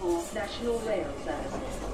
[0.00, 1.88] for National Rail Service.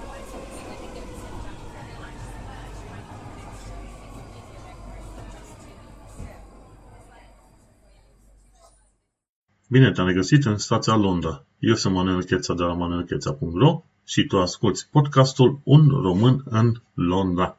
[9.69, 11.45] Bine te-am regăsit în stația Londra.
[11.59, 17.59] Eu sunt Manuel Cheța de la manuelcheța.ro și tu asculti podcastul Un român în Londra.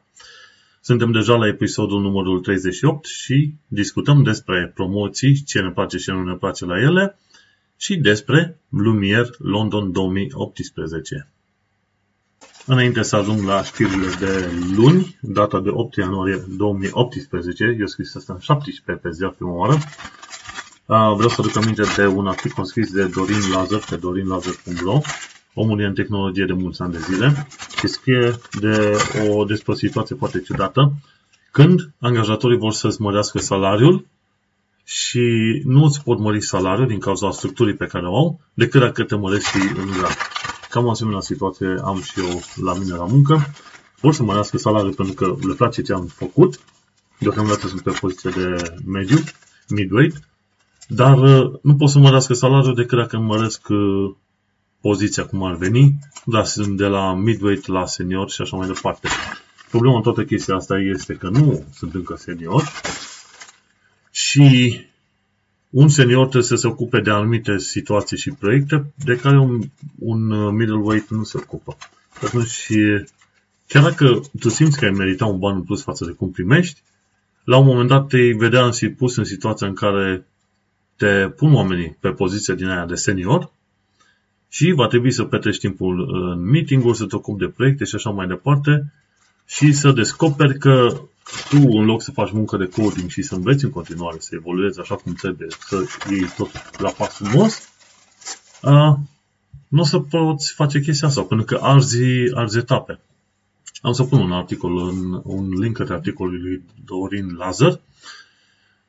[0.80, 6.12] Suntem deja la episodul numărul 38 și discutăm despre promoții, ce ne place și ce
[6.12, 7.18] nu ne place la ele
[7.76, 11.28] și despre Lumiere London 2018.
[12.66, 18.32] Înainte să ajung la știrile de luni, data de 8 ianuarie 2018, eu scris asta
[18.32, 19.78] în 17 pe ziua prima oară,
[20.86, 25.00] vreau să aduc aminte de un articol scris de Dorin Lazar pe dorinlazar.ro
[25.58, 27.46] Omul e în tehnologie de mulți ani de zile
[27.78, 28.96] și scrie de
[29.28, 30.92] o, despre o situație foarte ciudată.
[31.50, 34.06] Când angajatorii vor să-ți mărească salariul
[34.88, 39.04] și nu îți pot mări salariul din cauza structurii pe care o au, decât dacă
[39.04, 40.16] te mărești în grad.
[40.70, 43.52] Cam o asemenea situație am și eu la mine la muncă.
[44.00, 46.60] Vor să mărească salariul pentru că le place ce am făcut.
[47.18, 49.18] Deocamdată sunt pe poziție de mediu,
[49.68, 50.28] midweight,
[50.88, 54.14] dar uh, nu pot să mărească salariul decât dacă îmi măresc uh,
[54.80, 59.08] poziția cum ar veni, dar sunt de la midweight la senior și așa mai departe.
[59.70, 62.62] Problema în toată chestia asta este că nu sunt încă senior
[64.36, 64.80] și
[65.70, 69.60] un senior trebuie să se ocupe de anumite situații și proiecte de care un,
[69.98, 71.76] un uh, middleweight nu se ocupă.
[72.22, 72.68] Atunci,
[73.66, 76.82] chiar dacă tu simți că ai merita un ban în plus față de cum primești,
[77.44, 80.26] la un moment dat te vedea în, pus în situația în care
[80.96, 83.50] te pun oamenii pe poziția din aia de senior
[84.48, 88.10] și va trebui să petreci timpul în meeting-uri, să te ocupi de proiecte și așa
[88.10, 88.92] mai departe
[89.46, 91.00] și să descoperi că
[91.48, 94.80] tu, în loc să faci muncă de coding și să înveți în continuare, să evoluezi
[94.80, 97.68] așa cum trebuie, să iei tot la pas frumos,
[99.68, 103.00] nu o să poți face chestia asta, pentru că arzi, arzi etape.
[103.80, 107.80] Am să pun un articol, un, un link către articolul lui Dorin Lazar,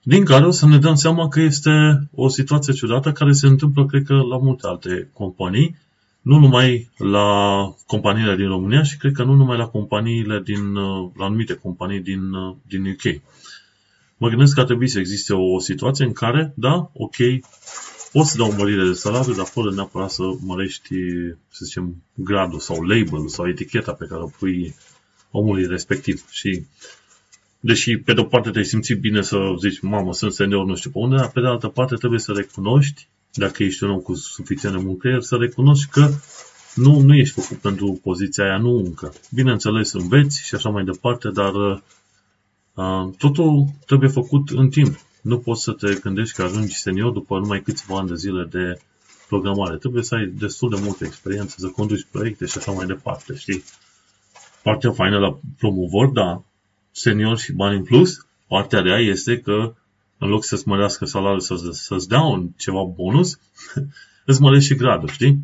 [0.04, 1.72] din care o să ne dăm seama că este
[2.16, 5.76] o situație ciudată care se întâmplă, cred că, la multe alte companii,
[6.28, 7.28] nu numai la
[7.86, 10.74] companiile din România și cred că nu numai la companiile din,
[11.16, 12.22] la anumite companii din,
[12.68, 13.22] din UK.
[14.18, 17.16] Mă gândesc că ar trebui să existe o, o situație în care, da, ok,
[18.12, 20.96] poți să dau o mărire de salariu, dar fără neapărat să mărești,
[21.50, 24.76] să zicem, gradul sau label sau eticheta pe care o pui
[25.32, 26.26] omului respectiv.
[26.30, 26.66] Și
[27.60, 30.98] deși pe de-o parte te-ai simțit bine să zici, mamă, sunt senior, nu știu pe
[30.98, 33.08] unde, dar pe de altă parte trebuie să recunoști,
[33.40, 36.10] dacă ești un om cu suficient de mult creier, să recunoști că
[36.76, 39.14] nu, nu ești făcut pentru poziția aia, nu încă.
[39.32, 45.00] Bineînțeles, înveți și așa mai departe, dar uh, totul trebuie făcut în timp.
[45.22, 48.80] Nu poți să te gândești că ajungi senior după numai câțiva ani de zile de
[49.28, 49.78] programare.
[49.78, 53.64] Trebuie să ai destul de multă experiență, să conduci proiecte și așa mai departe, știi?
[54.64, 56.44] Partea faină la promovor, da,
[56.92, 59.74] senior și bani în plus, partea rea este că
[60.18, 63.40] în loc să-ți mărească salariul, să, să-ți dea un ceva bonus,
[64.26, 65.40] îți mărești și gradul, știi?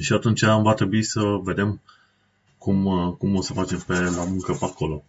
[0.00, 1.80] Și atunci va trebui să vedem
[2.58, 5.04] cum, cum o să facem pe la muncă pe acolo.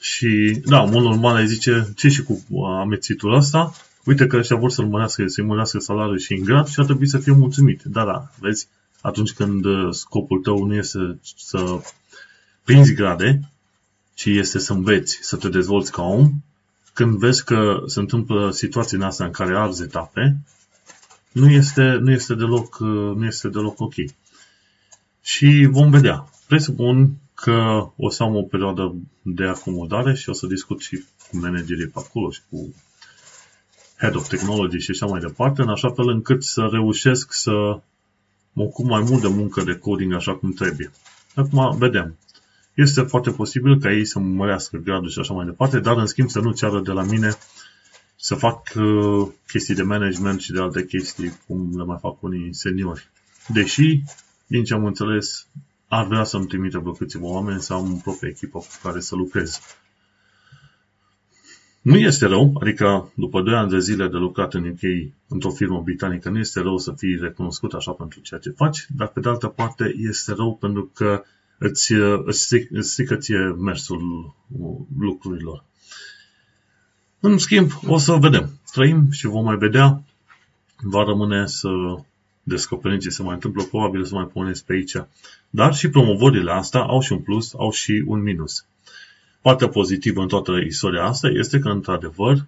[0.00, 3.72] Și, da, mult normal ai zice, ce și cu amețitul ăsta?
[4.04, 7.08] Uite că ăștia vor să-l mărească, să-i mărească salariul și în grad și ar trebui
[7.08, 7.82] să fie mulțumit.
[7.82, 8.68] Da, da, vezi,
[9.00, 11.80] atunci când scopul tău nu este să
[12.64, 13.40] prinzi grade,
[14.14, 16.32] ci este să înveți, să te dezvolți ca om,
[16.92, 20.36] când vezi că se întâmplă situații în astea în care arzi etape,
[21.32, 22.78] nu este, nu este, deloc,
[23.16, 23.94] nu este deloc ok.
[25.22, 26.30] Și vom vedea.
[26.46, 31.36] Presupun că o să am o perioadă de acomodare și o să discut și cu
[31.36, 32.74] managerii pe acolo și cu
[33.98, 37.50] Head of Technology și așa mai departe, în așa fel încât să reușesc să
[38.52, 40.90] mă ocup mai mult de muncă de coding așa cum trebuie.
[41.34, 42.16] Acum vedem.
[42.74, 46.28] Este foarte posibil ca ei să mărească gradul și așa mai departe, dar în schimb
[46.28, 47.36] să nu ceară de la mine
[48.16, 52.54] să fac uh, chestii de management și de alte chestii, cum le mai fac unii
[52.54, 53.10] seniori.
[53.48, 54.02] Deși,
[54.46, 55.46] din ce am înțeles,
[55.88, 59.14] ar vrea să-mi trimită vreo câțiva oameni să am o proprie echipă cu care să
[59.14, 59.60] lucrez.
[61.80, 65.80] Nu este rău, adică după 2 ani de zile de lucrat în UK într-o firmă
[65.80, 69.28] britanică, nu este rău să fii recunoscut așa pentru ceea ce faci, dar pe de
[69.28, 71.22] altă parte este rău pentru că
[71.62, 71.92] îți,
[72.24, 74.34] îți, îți strică ție mersul
[74.98, 75.64] lucrurilor.
[77.20, 78.50] În schimb, o să vedem.
[78.72, 80.02] Trăim și vom mai vedea.
[80.76, 81.68] Va rămâne să
[82.42, 83.62] descoperim ce se mai întâmplă.
[83.62, 84.96] Probabil să mai puneți pe aici.
[85.50, 88.64] Dar și promovările astea au și un plus, au și un minus.
[89.40, 92.46] Partea pozitivă în toată istoria asta este că, într-adevăr,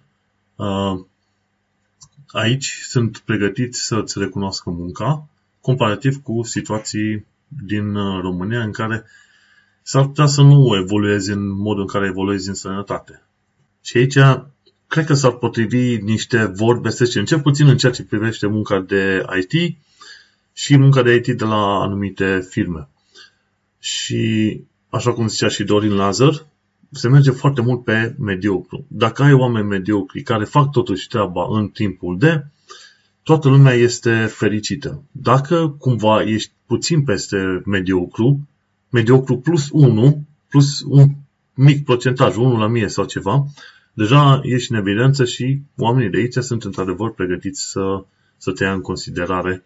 [2.27, 5.27] aici sunt pregătiți să-ți recunoască munca
[5.61, 7.25] comparativ cu situații
[7.63, 9.05] din uh, România în care
[9.81, 13.23] s-ar putea să nu evoluezi în modul în care evoluezi în sănătate.
[13.81, 14.17] Și aici
[14.87, 18.79] cred că s-ar potrivi niște vorbe, să zicem, cel puțin în ceea ce privește munca
[18.79, 19.77] de IT
[20.53, 22.87] și munca de IT de la anumite firme.
[23.79, 26.45] Și, așa cum zicea și Dorin Lazar,
[26.91, 28.85] se merge foarte mult pe mediocru.
[28.87, 32.45] Dacă ai oameni mediocri care fac totuși treaba în timpul de,
[33.25, 35.03] toată lumea este fericită.
[35.11, 38.47] Dacă cumva ești puțin peste mediocru,
[38.89, 41.07] mediocru plus 1, plus un
[41.53, 43.45] mic procentaj, 1 la mie sau ceva,
[43.93, 48.03] deja ești în evidență și oamenii de aici sunt într-adevăr pregătiți să,
[48.37, 49.63] să te ia în considerare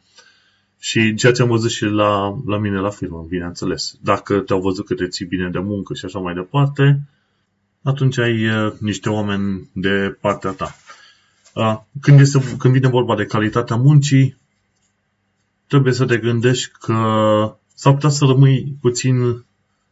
[0.80, 3.98] și ceea ce am văzut și la, la mine la firmă, bineînțeles.
[4.02, 7.02] Dacă te-au văzut că te ții bine de muncă și așa mai departe,
[7.82, 10.76] atunci ai uh, niște oameni de partea ta.
[11.60, 14.38] Uh, când, este, când vine vorba de calitatea muncii,
[15.68, 16.96] trebuie să te gândești că
[17.74, 19.46] s-ar putea să rămâi puțin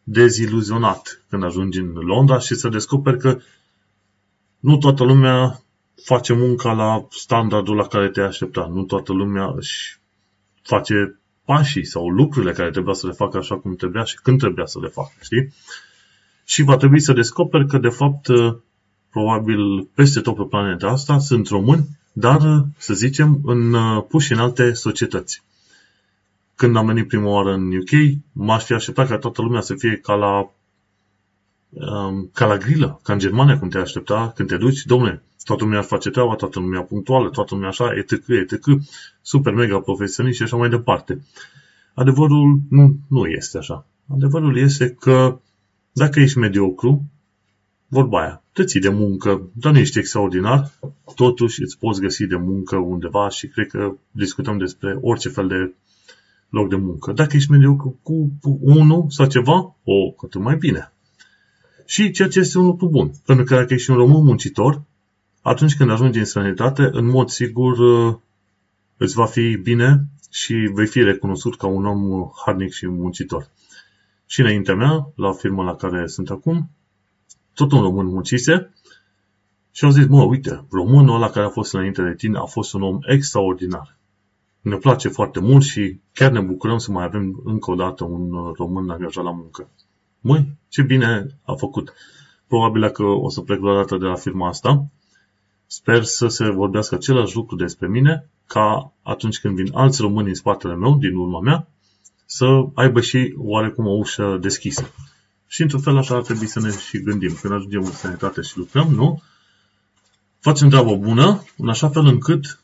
[0.04, 3.40] deziluzionat când ajungi în Londra și să descoperi că
[4.60, 5.62] nu toată lumea
[6.04, 8.70] face munca la standardul la care te aștepta.
[8.74, 10.00] Nu toată lumea își
[10.62, 14.66] face pașii sau lucrurile care trebuia să le facă așa cum trebuia și când trebuia
[14.66, 15.54] să le facă, știi?
[16.46, 18.28] Și va trebui să descoperi că, de fapt,
[19.10, 23.76] probabil peste tot pe planeta asta sunt români, dar, să zicem, în,
[24.08, 25.44] puși în alte societăți.
[26.56, 29.98] Când am venit prima oară în UK, m-aș fi așteptat ca toată lumea să fie
[29.98, 30.50] ca la
[31.70, 35.64] um, ca la grilă, ca în Germania, cum te aștepta când te duci, domnule, toată
[35.64, 38.66] lumea face treaba, toată lumea punctuală, toată lumea așa, etc., etc.,
[39.22, 41.22] super mega profesionist și așa mai departe.
[41.94, 43.86] Adevărul nu, nu este așa.
[44.14, 45.40] Adevărul este că
[45.92, 47.04] dacă ești mediocru,
[47.88, 50.72] vorba aia, te ții de muncă, dar nu ești extraordinar,
[51.16, 55.74] totuși îți poți găsi de muncă undeva și cred că discutăm despre orice fel de
[56.50, 57.12] loc de muncă.
[57.12, 58.32] Dacă ești mediocru cu
[58.62, 60.92] unul sau ceva, o, cât mai bine.
[61.86, 63.12] Și ceea ce este un lucru bun.
[63.26, 64.82] Pentru că dacă ești un român muncitor,
[65.42, 68.16] atunci când ajungi în sănătate, în mod sigur uh,
[68.98, 73.50] îți va fi bine și vei fi recunoscut ca un om harnic și muncitor.
[74.26, 76.70] Și înaintea mea, la firma la care sunt acum,
[77.58, 78.74] tot un român muncise
[79.72, 82.74] și au zis, mă, uite, românul ăla care a fost înainte de tine a fost
[82.74, 83.98] un om extraordinar.
[84.62, 88.52] Ne place foarte mult și chiar ne bucurăm să mai avem încă o dată un
[88.58, 89.70] român angajat la muncă.
[90.20, 91.94] Măi, ce bine a făcut.
[92.48, 94.88] Probabil că o să plec la dată de la firma asta.
[95.66, 100.36] Sper să se vorbească același lucru despre mine, ca atunci când vin alți români în
[100.36, 101.68] spatele meu, din urma mea,
[102.26, 104.92] să aibă și oarecum o ușă deschisă.
[105.48, 107.38] Și într-un fel așa ar trebui să ne și gândim.
[107.42, 109.22] Când ajungem în sănătate și lucrăm, nu?
[110.40, 112.60] Facem treabă bună, în așa fel încât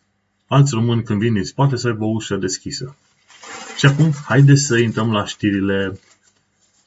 [0.47, 2.95] alți români când vin în spate să aibă o ușă deschisă.
[3.77, 6.00] Și acum, haideți să intrăm la știrile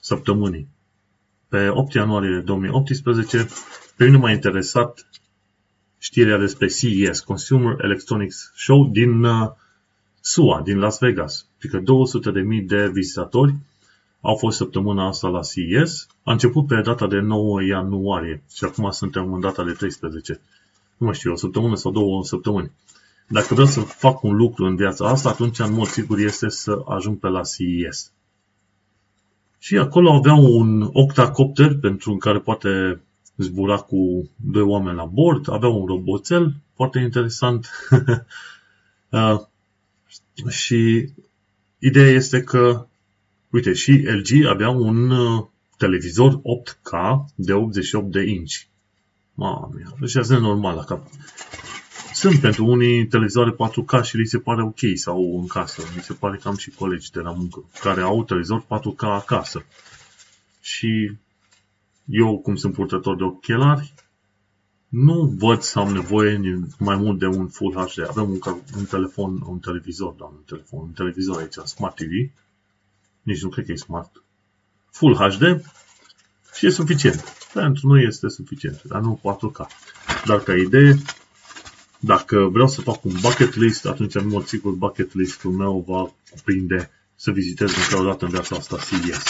[0.01, 0.69] săptămânii.
[1.49, 3.49] Pe 8 ianuarie 2018,
[3.97, 5.07] pe mine m-a interesat
[5.99, 9.51] știrea despre CES, Consumer Electronics Show din uh,
[10.21, 11.47] SUA, din Las Vegas.
[11.59, 13.55] Adică 200.000 de vizitatori
[14.27, 16.07] au fost săptămâna asta la CES.
[16.23, 20.41] A început pe data de 9 ianuarie și acum suntem în data de 13.
[20.97, 22.71] Nu mai știu, o săptămână sau două săptămâni.
[23.29, 26.83] Dacă vreau să fac un lucru în viața asta, atunci în mod sigur este să
[26.89, 28.13] ajung pe la CES.
[29.59, 33.01] Și acolo aveau un octacopter pentru care poate
[33.37, 37.71] zbura cu doi oameni la bord, avea un roboțel foarte interesant.
[39.11, 39.41] uh,
[40.49, 41.09] și
[41.79, 42.87] ideea este că,
[43.51, 45.45] uite, și LG avea un uh,
[45.77, 48.55] televizor 8K de 88 de inch.
[49.35, 51.07] Mamă, deci asta e normal la cap.
[52.13, 55.83] Sunt pentru unii televizoare 4K și li se pare ok sau în casă.
[55.97, 59.65] Mi se pare că am și colegi de la muncă care au televizor 4K acasă.
[60.61, 61.13] Și
[62.05, 63.95] eu, cum sunt purtător de ochelari,
[64.89, 68.09] nu văd să am nevoie mai mult de un Full HD.
[68.09, 68.39] Avem un,
[68.77, 72.31] un telefon, un televizor, da, un telefon, un televizor aici, Smart TV.
[73.27, 74.23] Nici nu cred că e Smart.
[74.91, 75.63] Full HD
[76.55, 77.25] și e suficient.
[77.53, 79.67] Pentru noi este suficient, dar nu 4K.
[80.25, 80.97] Dar ca idee,
[81.99, 86.15] dacă vreau să fac un bucket list, atunci în mod sigur bucket list-ul meu va
[86.31, 89.23] cuprinde să vizitez măcar o dată în viața asta CVS.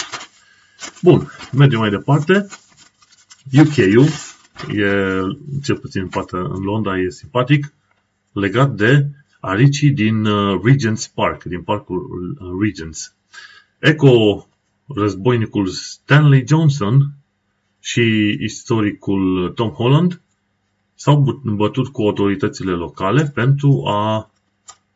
[1.03, 2.47] Bun, mergem mai departe.
[3.53, 4.09] UK-ul,
[4.69, 5.21] e,
[5.63, 7.73] cel puțin poate în Londra, e simpatic,
[8.33, 9.07] legat de
[9.41, 11.99] aricii din uh, Regents Park, din parcul
[12.41, 13.16] uh, Regents.
[13.79, 14.47] Eco
[14.87, 17.09] războinicul Stanley Johnson
[17.81, 20.21] și istoricul Tom Holland
[20.95, 24.31] s-au bătut cu autoritățile locale pentru a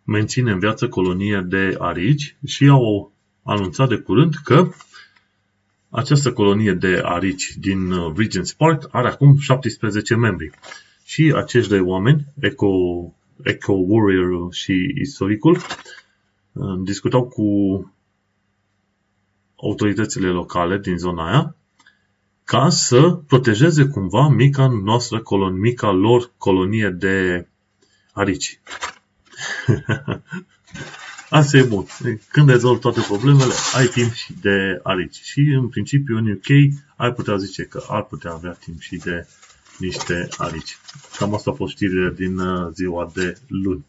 [0.04, 4.68] menține în viață colonie de arici și au anunțat de curând că
[5.90, 10.50] această colonie de arici din uh, Regent's Park are acum 17 membri.
[11.04, 12.68] Și acești doi oameni, Eco,
[13.42, 15.56] Eco Warrior și istoricul,
[16.52, 17.44] uh, discutau cu
[19.62, 21.54] autoritățile locale din zona aia
[22.44, 27.46] ca să protejeze cumva mica noastră colonie, mica lor colonie de
[28.12, 28.60] arici.
[31.28, 31.86] Asta e bun.
[32.30, 35.20] Când rezolvi toate problemele, ai timp și de arici.
[35.22, 36.48] Și în principiu în UK
[36.96, 39.26] ai putea zice că ar putea avea timp și de
[39.78, 40.78] niște arici.
[41.16, 43.84] Cam asta a fost știrile din uh, ziua de luni.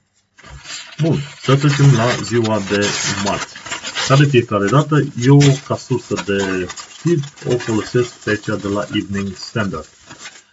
[1.00, 2.86] Bun, să trecem la ziua de
[3.26, 3.71] marți.
[4.12, 8.86] Ca de fiecare dată, eu ca sursă de știri o folosesc pe cea de la
[8.94, 9.90] Evening Standard.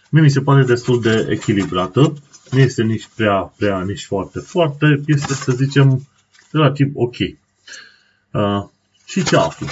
[0.09, 2.13] Mie mi se pare destul de echilibrată,
[2.51, 6.07] nu este nici prea, prea, nici foarte, foarte, este, să zicem,
[6.51, 7.15] relativ ok.
[7.19, 8.63] Uh,
[9.05, 9.67] și ce aflu?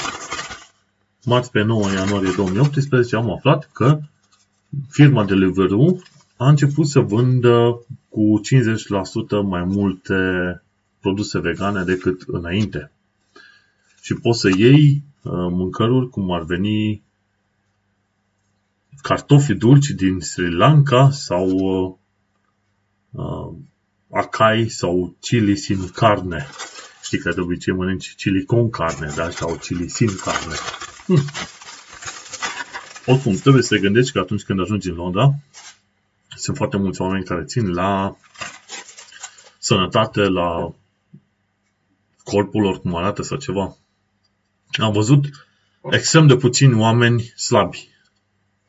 [1.24, 4.00] Marți pe 9 ianuarie 2018 am aflat că
[4.90, 6.00] firma Deliveroo
[6.38, 8.42] a început să vândă cu
[9.42, 10.16] 50% mai multe
[11.00, 12.92] produse vegane decât înainte.
[14.08, 17.04] Și poți să iei uh, mâncăruri cum ar veni
[19.02, 21.96] cartofi dulci din Sri Lanka sau uh,
[23.12, 23.56] uh,
[24.12, 26.48] acai sau chili sin carne.
[27.04, 29.30] Știi că de obicei mănânci chili con carne, da?
[29.30, 30.56] Sau chili sin carne.
[31.06, 31.26] Hm.
[33.06, 35.34] Oricum, trebuie să te gândești că atunci când ajungi în Londra,
[36.36, 38.18] sunt foarte mulți oameni care țin la
[39.58, 40.74] sănătate, la
[42.24, 43.78] corpul lor cum arată sau ceva.
[44.78, 45.26] Am văzut
[45.92, 47.90] extrem de puțini oameni slabi.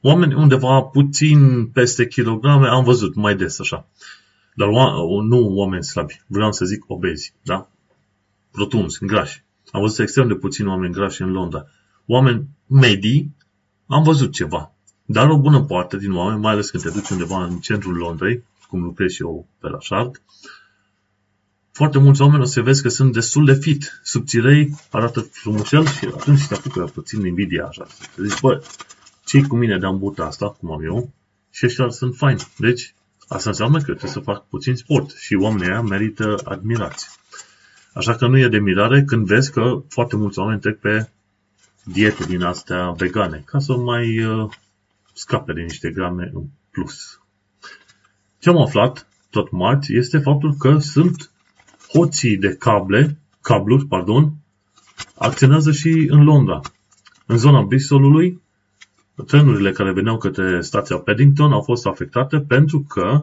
[0.01, 3.87] Oameni undeva puțin peste kilograme am văzut mai des așa.
[4.55, 4.69] Dar
[5.23, 6.23] nu oameni slabi.
[6.27, 7.69] Vreau să zic obezi, da?
[8.53, 9.45] Rotunzi, grași.
[9.71, 11.67] Am văzut extrem de puțini oameni grași în Londra.
[12.07, 13.37] Oameni medii,
[13.87, 14.73] am văzut ceva.
[15.05, 18.45] Dar o bună parte din oameni, mai ales când te duci undeva în centrul Londrei,
[18.69, 20.23] cum lucrez și eu pe la Shark,
[21.79, 26.05] foarte mulți oameni o să vezi că sunt destul de fit, subțirei, arată frumușel și
[26.05, 27.87] atunci te apucă puțin invidia așa.
[28.17, 28.63] Zici, bă,
[29.25, 31.11] ce cu mine de-am buta asta, cum am eu,
[31.51, 32.47] și ăștia sunt faini.
[32.57, 32.95] Deci,
[33.29, 37.09] Asta înseamnă că trebuie să fac puțin sport și oamenii ăia merită admirați.
[37.93, 41.09] Așa că nu e de mirare când vezi că foarte mulți oameni trec pe
[41.85, 44.51] diete din astea vegane, ca să mai uh,
[45.13, 47.21] scape de niște grame în plus.
[48.39, 51.31] Ce am aflat tot marți este faptul că sunt
[51.93, 54.33] hoții de cable, cabluri, pardon,
[55.15, 56.61] acționează și în Londra.
[57.27, 58.43] În zona Bristolului
[59.27, 63.23] trenurile care veneau către stația Paddington au fost afectate pentru că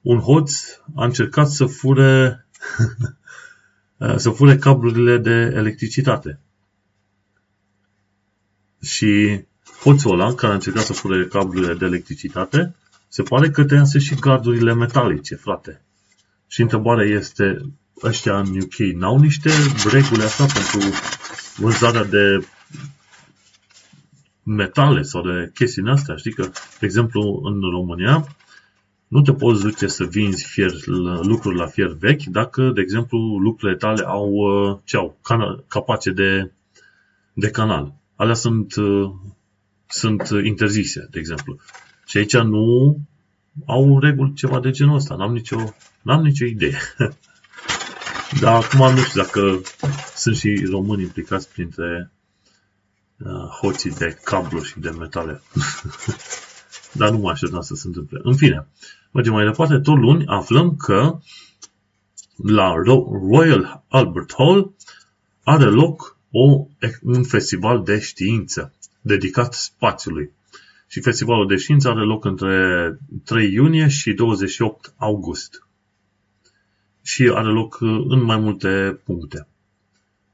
[0.00, 0.52] un hoț
[0.94, 2.46] a încercat să fure,
[4.16, 6.40] să fure cablurile de electricitate.
[8.80, 9.40] Și
[9.80, 12.74] hoțul ăla, care a încercat să fure cablurile de electricitate,
[13.08, 15.82] se pare că tăiase și gardurile metalice, frate.
[16.46, 19.50] Și întrebarea este, ăștia în UK n-au niște
[19.90, 20.88] reguli așa pentru
[21.56, 22.46] vânzarea de
[24.42, 26.16] metale sau de chestii în astea.
[26.16, 26.42] Știi că,
[26.80, 28.26] de exemplu, în România
[29.08, 30.72] nu te poți duce să vinzi fier,
[31.22, 36.10] lucruri la fier vechi dacă, de exemplu, lucrurile tale au, uh, ce au cana, capace
[36.10, 36.50] de,
[37.32, 37.94] de canal.
[38.16, 39.10] Alea sunt, uh,
[39.88, 41.58] sunt interzise, de exemplu.
[42.06, 42.98] Și aici nu
[43.66, 45.14] au reguli ceva de genul ăsta.
[45.14, 46.78] N-am nicio, n-am nicio idee.
[48.40, 49.60] Dar acum nu știu dacă
[50.14, 52.10] sunt și români implicați printre
[53.24, 55.42] Uh, hoții de cablu și de metale.
[56.98, 58.20] Dar nu mă așteptam să se întâmple.
[58.22, 58.66] În fine,
[59.10, 59.78] mergem mai departe.
[59.78, 61.18] Tot luni aflăm că
[62.36, 62.74] la
[63.30, 64.74] Royal Albert Hall
[65.42, 66.66] are loc o,
[67.02, 70.30] un festival de știință dedicat spațiului.
[70.88, 75.66] Și festivalul de știință are loc între 3 iunie și 28 august.
[77.08, 79.46] Și are loc în mai multe puncte.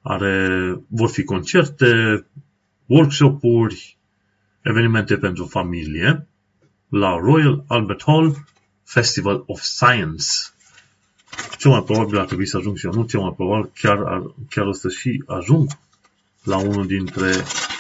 [0.03, 0.49] Are,
[0.87, 1.87] vor fi concerte,
[2.87, 3.99] workshop-uri,
[4.63, 6.27] evenimente pentru familie
[6.89, 8.45] la Royal Albert Hall
[8.85, 10.25] Festival of Science.
[11.59, 14.67] Cel mai probabil ar trebui să ajung și eu, nu cel mai probabil, chiar, chiar
[14.67, 15.71] o să și ajung
[16.43, 17.33] la unul dintre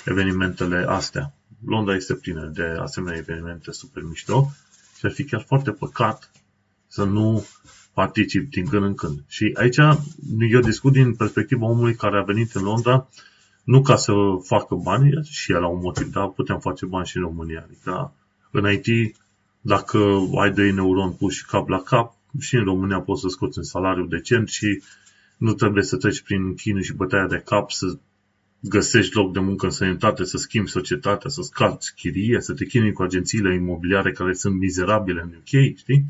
[0.05, 1.35] evenimentele astea.
[1.67, 4.51] Londra este plină de asemenea evenimente super mișto
[4.99, 6.31] și ar fi chiar foarte păcat
[6.87, 7.47] să nu
[7.95, 9.25] particip din când în când.
[9.29, 9.77] Și aici
[10.51, 13.09] eu discut din perspectiva omului care a venit în Londra
[13.65, 17.17] nu ca să facă bani, și el la un motiv, dar putem face bani și
[17.17, 17.65] în România.
[17.67, 18.13] Adică
[18.51, 19.17] în IT,
[19.61, 19.99] dacă
[20.41, 24.05] ai doi neuroni puși cap la cap, și în România poți să scoți un salariu
[24.05, 24.83] decent și
[25.37, 27.99] nu trebuie să treci prin chinul și bătaia de cap să
[28.61, 32.93] găsești loc de muncă în sănătate, să schimbi societatea, să scați chirie, să te chinui
[32.93, 36.05] cu agențiile imobiliare care sunt mizerabile în UK, știi?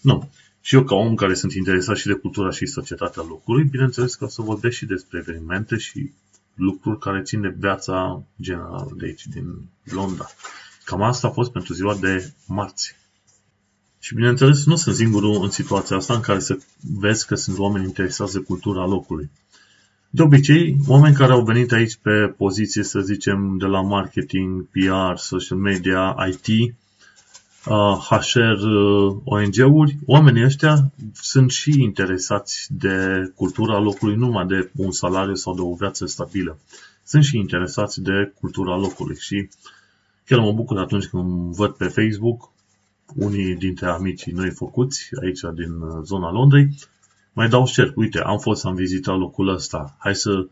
[0.00, 0.30] Nu.
[0.60, 4.24] Și eu, ca om care sunt interesat și de cultura și societatea locului, bineînțeles că
[4.24, 6.12] o să vorbesc și despre evenimente și
[6.54, 9.44] lucruri care țin de viața generală de aici, din
[9.84, 10.26] Londra.
[10.84, 12.96] Cam asta a fost pentru ziua de marți.
[13.98, 16.58] Și bineînțeles, nu sunt singurul în situația asta în care să
[16.98, 19.30] vezi că sunt oameni interesați de cultura locului.
[20.10, 25.16] De obicei, oameni care au venit aici pe poziție, să zicem, de la marketing, PR,
[25.16, 26.74] social media, IT,
[28.08, 28.60] HR,
[29.24, 35.54] ONG-uri, oamenii ăștia sunt și interesați de cultura locului, nu numai de un salariu sau
[35.54, 36.58] de o viață stabilă.
[37.04, 39.48] Sunt și interesați de cultura locului și
[40.26, 42.50] chiar mă bucur atunci când văd pe Facebook
[43.14, 46.68] unii dintre amicii noi făcuți aici din zona Londrei,
[47.32, 47.92] mai dau share.
[47.94, 49.96] Uite, am fost, am vizitat locul ăsta.
[49.98, 50.46] Hai să,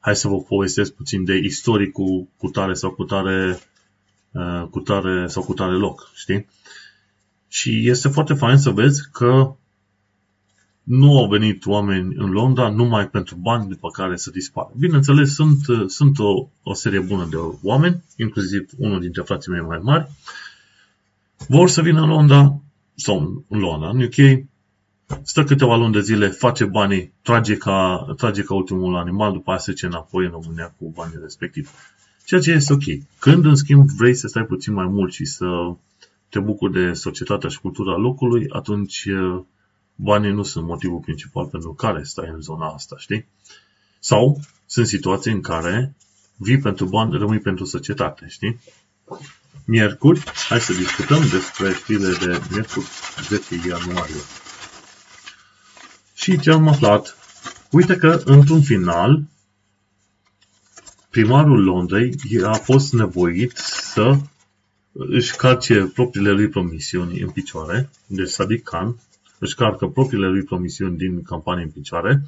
[0.00, 3.60] hai să vă povestesc puțin de istoricul cu tare sau cu tare, uh,
[4.70, 6.46] cu tare sau cu tare loc, știi?
[7.48, 9.54] Și este foarte fain să vezi că
[10.82, 14.70] nu au venit oameni în Londra numai pentru bani după care să dispară.
[14.76, 19.78] Bineînțeles, sunt, sunt o, o serie bună de oameni, inclusiv unul dintre frații mei mai
[19.82, 20.08] mari,
[21.48, 22.60] vor să vină în Londra
[22.94, 24.46] sau în Londra, în UK,
[25.22, 29.60] stă câteva luni de zile, face banii, trage ca, trage ca ultimul animal, după aceea
[29.60, 31.68] se ce înapoi în România cu banii respectivi.
[32.24, 32.82] Ceea ce este ok.
[33.18, 35.46] Când, în schimb, vrei să stai puțin mai mult și să
[36.28, 39.06] te bucuri de societatea și cultura locului, atunci
[39.94, 43.26] banii nu sunt motivul principal pentru care stai în zona asta, știi?
[43.98, 45.94] Sau sunt situații în care
[46.36, 48.60] vii pentru bani, rămâi pentru societate, știi?
[49.64, 52.86] Miercuri, hai să discutăm despre știrile de miercuri
[53.28, 54.20] 10 ianuarie.
[56.14, 57.16] Și ce am aflat?
[57.70, 59.22] Uite că, într-un final,
[61.14, 64.16] primarul Londrei a fost nevoit să
[64.92, 68.96] își calce propriile lui promisiuni în picioare, deci Sadiq Khan
[69.38, 72.22] își carcă propriile lui promisiuni din campanie în picioare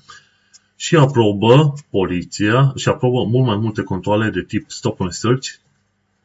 [0.77, 5.49] și aprobă poliția și aprobă mult mai multe controle de tip stop and search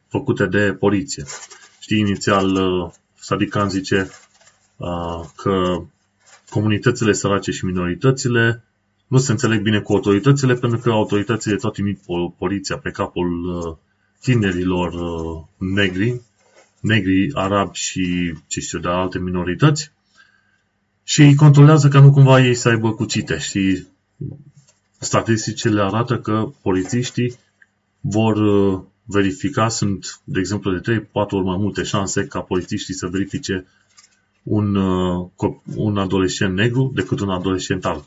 [0.08, 1.24] făcute de poliție.
[1.80, 4.10] Știi, inițial uh, Sadiq Khan zice
[4.76, 5.82] uh, că
[6.50, 8.64] comunitățile sărace și minoritățile
[9.12, 12.00] nu se înțeleg bine cu autoritățile pentru că autoritățile tot trimit
[12.38, 13.76] poliția pe capul uh,
[14.20, 15.42] tinerilor uh,
[15.74, 16.20] negri,
[16.80, 19.92] negri, arabi și ce știu, de alte minorități
[21.02, 23.86] și îi controlează ca nu cumva ei să aibă cuțite și
[24.98, 27.36] statisticile arată că polițiștii
[28.00, 33.06] vor uh, verifica, sunt de exemplu de 3-4 ori mai multe șanse ca polițiștii să
[33.06, 33.66] verifice
[34.42, 35.28] un, uh,
[35.74, 38.04] un adolescent negru decât un adolescent alb.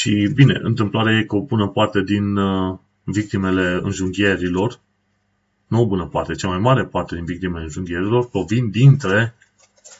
[0.00, 4.80] Și bine, întâmplarea e că o bună parte din uh, victimele înjunghierilor,
[5.66, 9.34] nu o bună parte, cea mai mare parte din victimele înjunghierilor provin dintre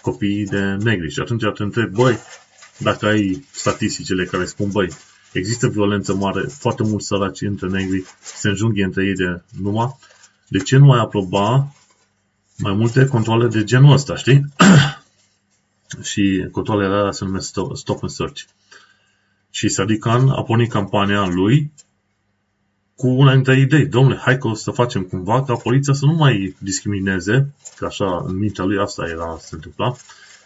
[0.03, 1.11] copiii de negri.
[1.11, 2.19] Și atunci te întreb, băi,
[2.79, 4.89] dacă ai statisticile care spun, băi,
[5.33, 9.97] există violență mare, foarte mulți săraci între negri, se înjunghie între ei de numai,
[10.49, 11.75] de ce nu ai aproba
[12.59, 14.45] mai multe controle de genul ăsta, știi?
[16.11, 18.43] și controlele alea se numesc Stop and Search.
[19.51, 21.73] Și Sadiq Khan a pornit campania lui
[22.97, 23.87] cu una dintre idei.
[23.87, 28.25] Domnule, hai că o să facem cumva ca poliția să nu mai discrimineze, că așa
[28.27, 29.95] în mintea lui asta era să se întâmpla,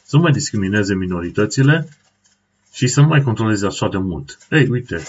[0.04, 1.88] să nu mai discrimineze minoritățile
[2.72, 4.38] și să nu mai controleze așa de mult.
[4.50, 5.02] Ei, uite,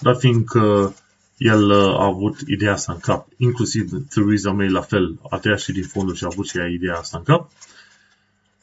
[0.00, 0.94] dar fiindcă
[1.36, 5.60] el uh, a avut ideea asta în cap, inclusiv Theresa May la fel, a tăiat
[5.60, 7.50] și din fondul și a avut și ea ideea asta în cap,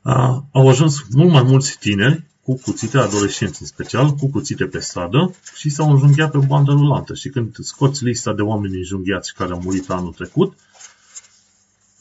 [0.02, 4.79] a, au ajuns mult mai mulți tineri cu cuțite, adolescenți în special, cu cuțite pe
[4.79, 7.13] stradă și s-au înjunghiat pe bandă rulantă.
[7.13, 10.58] Și când scoți lista de oameni înjunghiați care au murit anul trecut,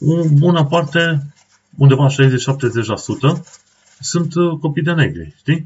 [0.00, 1.32] o bună parte,
[1.76, 2.12] undeva 60-70%,
[4.00, 5.64] sunt uh, copii de negri, știi?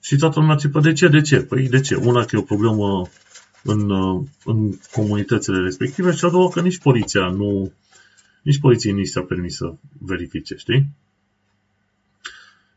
[0.00, 1.40] Și toată lumea țipă, de ce, de ce?
[1.40, 1.94] Păi de ce?
[1.94, 3.08] Una că e o problemă
[3.62, 3.90] în,
[4.44, 7.72] în comunitățile respective și a doua că nici poliția nu,
[8.42, 10.86] nici poliției nu s-a permis să verifice, știi?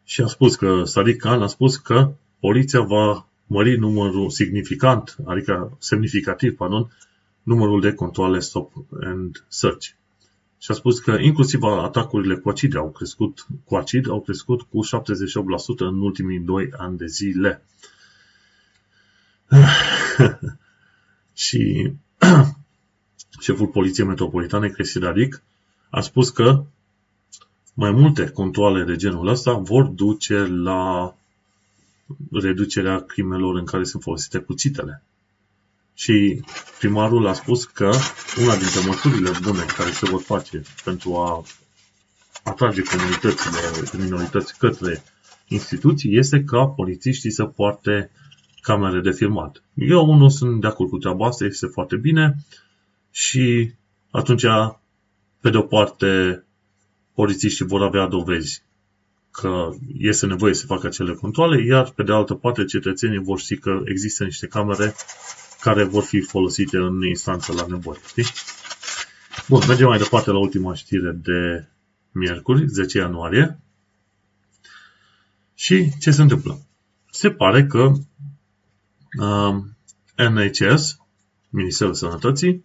[0.09, 5.77] Și a spus că, Sadiq Khan a spus că poliția va mări numărul significant, adică
[5.79, 6.91] semnificativ, pardon,
[7.43, 8.71] numărul de controle stop
[9.03, 9.87] and search.
[10.57, 14.85] Și a spus că inclusiv atacurile cu acid au crescut, cu acid au crescut cu
[14.85, 14.89] 78%
[15.77, 17.63] în ultimii 2 ani de zile.
[21.45, 21.91] și
[23.45, 25.43] șeful Poliției Metropolitane, Cristi Radic,
[25.89, 26.63] a spus că
[27.79, 31.13] mai multe controle de genul ăsta vor duce la
[32.31, 35.03] reducerea crimelor în care sunt folosite cuțitele.
[35.93, 36.43] Și
[36.79, 37.89] primarul a spus că
[38.41, 41.43] una dintre măsurile bune care se vor face pentru a
[42.43, 43.59] atrage comunitățile,
[44.03, 45.03] minorități către
[45.47, 48.11] instituții este ca polițiștii să poarte
[48.61, 49.63] camere de filmat.
[49.73, 52.35] Eu nu sunt de acord cu treaba asta, este foarte bine
[53.11, 53.71] și
[54.11, 54.45] atunci,
[55.41, 56.43] pe de o parte,
[57.19, 58.63] polițiștii vor avea dovezi
[59.31, 63.57] că este nevoie să facă acele controle, iar pe de altă parte cetățenii vor ști
[63.57, 64.95] că există niște camere
[65.61, 67.99] care vor fi folosite în instanță la nevoie.
[68.07, 68.25] Știi?
[69.47, 71.67] Bun, mergem mai departe la ultima știre de
[72.11, 73.59] miercuri, 10 ianuarie.
[75.53, 76.61] Și ce se întâmplă?
[77.11, 77.91] Se pare că
[79.19, 79.55] uh,
[80.29, 80.97] NHS,
[81.49, 82.63] Ministerul Sănătății,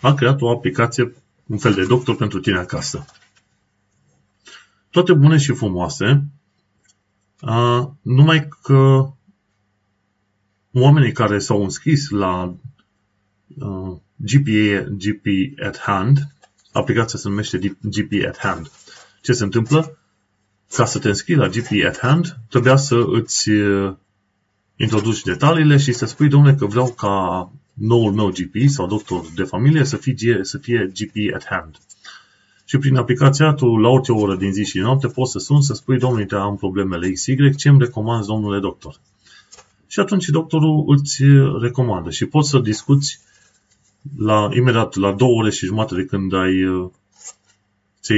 [0.00, 1.14] a creat o aplicație,
[1.46, 3.04] un fel de doctor pentru tine acasă.
[4.90, 6.24] Toate bune și frumoase,
[7.40, 9.10] uh, numai că
[10.72, 12.56] oamenii care s-au înscris la
[13.58, 15.26] uh, GPA, GP
[15.66, 16.18] at Hand,
[16.72, 18.70] aplicația se numește GP at Hand.
[19.22, 19.98] Ce se întâmplă?
[20.74, 23.94] Ca să te înscrii la GP at Hand, trebuia să îți uh,
[24.76, 29.42] introduci detaliile și să spui, domnule, că vreau ca noul meu GP sau doctor de
[29.42, 31.78] familie să fie, să fie GP at Hand.
[32.70, 35.74] Și prin aplicația tu, la orice oră din zi și noapte, poți să suni să
[35.74, 39.00] spui, domnule, am problemele XY, ce îmi recomanzi, domnule doctor?
[39.86, 41.22] Și atunci doctorul îți
[41.60, 43.20] recomandă și poți să discuți
[44.16, 46.90] la, imediat la două ore și jumătate de când ai uh,
[48.02, 48.14] ți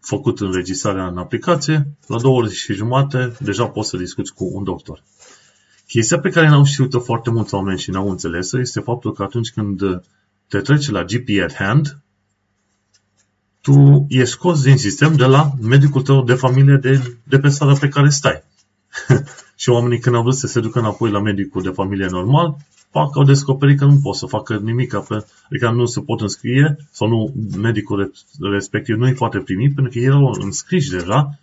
[0.00, 4.64] făcut înregistrarea în aplicație, la două ore și jumate deja poți să discuți cu un
[4.64, 5.02] doctor.
[5.86, 9.50] Chestia pe care n-au știut foarte mulți oameni și n-au înțeles este faptul că atunci
[9.50, 9.80] când
[10.48, 12.00] te treci la GP at hand,
[13.66, 17.74] tu ești scos din sistem de la medicul tău de familie de, de pe starea
[17.74, 18.42] pe care stai.
[19.62, 22.56] și oamenii când au vrut să se ducă înapoi la medicul de familie normal,
[22.90, 27.08] fac, au descoperit că nu pot să facă nimic, adică nu se pot înscrie sau
[27.08, 31.38] nu, medicul respectiv nu îi poate primi pentru că erau înscriși deja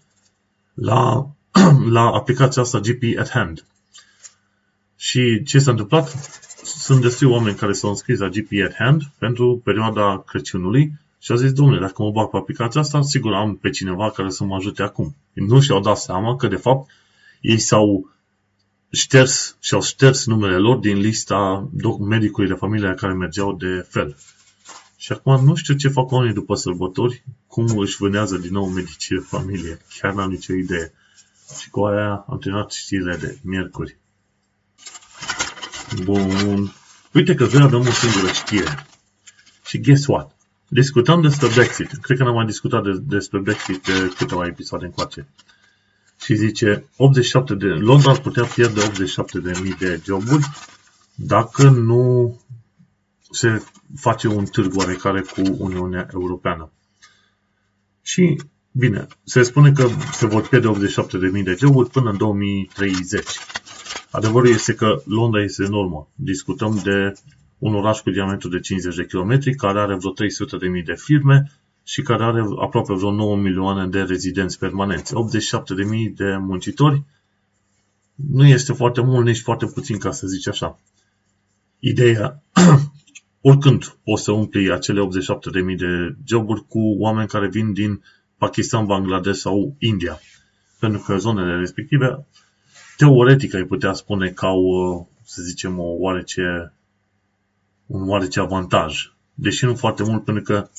[0.73, 1.27] la,
[1.97, 3.65] la aplicația asta GP at Hand.
[4.97, 6.31] Și ce s-a întâmplat?
[6.63, 11.37] Sunt destui oameni care s-au înscris la GP at Hand pentru perioada Crăciunului și au
[11.37, 14.55] zis, domnule, dacă mă bag pe aplicația asta, sigur am pe cineva care să mă
[14.55, 15.15] ajute acum.
[15.33, 16.91] Nu și-au dat seama că, de fapt,
[17.41, 18.09] ei s-au
[18.91, 24.17] șters și-au șters numele lor din lista medicului de familie care mergeau de fel.
[24.97, 29.15] Și acum nu știu ce fac oamenii după sărbători, cum își vânează din nou medicii
[29.15, 29.79] de familie.
[29.99, 30.93] Chiar n-am nicio idee.
[31.59, 33.97] Și cu aia am terminat știrile de miercuri.
[36.03, 36.73] Bun.
[37.13, 38.85] Uite că vreau avem o singură știre.
[39.65, 40.35] Și guess what?
[40.73, 41.91] Discutăm despre Brexit.
[42.01, 45.27] Cred că n-am mai discutat de, despre Brexit de câteva episoade încoace.
[46.23, 50.49] Și zice, 87 de, Londra ar putea pierde 87 de mii de joburi
[51.15, 52.35] dacă nu
[53.31, 53.63] se
[53.95, 56.71] face un târg oarecare cu Uniunea Europeană.
[58.01, 60.71] Și, bine, se spune că se vor pierde
[61.37, 63.25] 87.000 de joburi până în 2030.
[64.11, 66.07] Adevărul este că Londra este enormă.
[66.15, 67.13] Discutăm de
[67.63, 71.51] un oraș cu diametru de 50 de km, care are vreo 300.000 de firme
[71.83, 75.13] și care are aproape vreo 9 milioane de rezidenți permanenți.
[75.13, 77.03] 87.000 de muncitori
[78.15, 80.79] nu este foarte mult, nici foarte puțin, ca să zici așa.
[81.79, 82.43] Ideea,
[83.49, 88.03] oricând poți să umpli acele 87.000 de joburi cu oameni care vin din
[88.37, 90.19] Pakistan, Bangladesh sau India.
[90.79, 92.25] Pentru că zonele respective
[92.97, 96.73] teoretic ai putea spune că au, uh, să zicem, o oarece,
[97.85, 99.11] un oarece avantaj.
[99.33, 100.69] Deși nu foarte mult, pentru că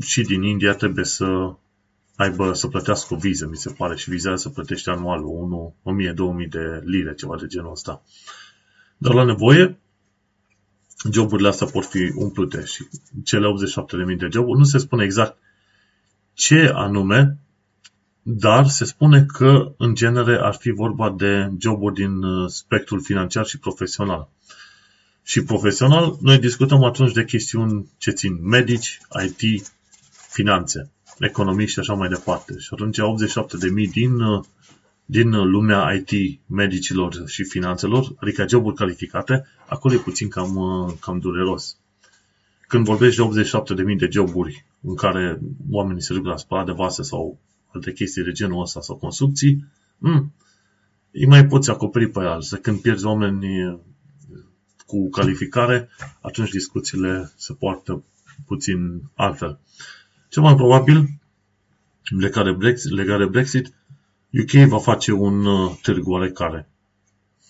[0.00, 1.54] și din India trebuie să
[2.16, 5.22] aibă, să plătească o viză, mi se pare, și vizarea să plătește anual
[6.44, 8.02] 1000-2000 de lire, ceva de genul ăsta.
[8.96, 9.78] Dar la nevoie,
[11.12, 12.88] joburile astea pot fi umplute și
[13.24, 13.46] cele
[14.12, 15.38] 87.000 de joburi, nu se spune exact
[16.34, 17.42] ce anume
[18.22, 23.46] dar se spune că, în genere, ar fi vorba de joburi din uh, spectrul financiar
[23.46, 24.28] și profesional.
[25.22, 29.72] Și profesional, noi discutăm atunci de chestiuni ce țin medici, IT,
[30.30, 32.58] finanțe, economii și așa mai departe.
[32.58, 34.44] Și atunci 87.000 din, uh,
[35.04, 41.18] din lumea IT, medicilor și finanțelor, adică joburi calificate, acolo e puțin cam, uh, cam
[41.18, 41.76] dureros.
[42.68, 47.02] Când vorbești de 87.000 de joburi în care oamenii se duc la spălat de vase
[47.02, 47.38] sau
[47.72, 49.64] alte chestii de genul ăsta sau construcții,
[49.98, 50.32] mm,
[51.12, 52.40] îi mai poți acoperi pe el.
[52.42, 53.46] Să când pierzi oameni
[54.92, 55.88] cu calificare,
[56.20, 58.04] atunci discuțiile se poartă
[58.46, 59.58] puțin altfel.
[60.28, 61.08] Cel mai probabil,
[62.18, 63.74] legat de Brexit, legat de Brexit
[64.40, 66.68] UK va face un uh, târg oarecare.